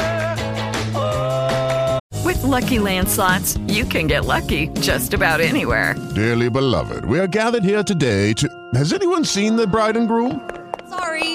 With 2.23 2.43
Lucky 2.43 2.77
Land 2.77 3.09
slots, 3.09 3.57
you 3.67 3.85
can 3.85 4.05
get 4.05 4.25
lucky 4.25 4.67
just 4.81 5.15
about 5.15 5.41
anywhere. 5.41 5.95
Dearly 6.13 6.51
beloved, 6.51 7.05
we 7.05 7.17
are 7.19 7.27
gathered 7.27 7.63
here 7.63 7.81
today 7.81 8.33
to. 8.33 8.47
Has 8.75 8.93
anyone 8.93 9.25
seen 9.25 9.55
the 9.55 9.65
bride 9.65 9.97
and 9.97 10.07
groom? 10.07 10.47
Sorry, 10.87 11.34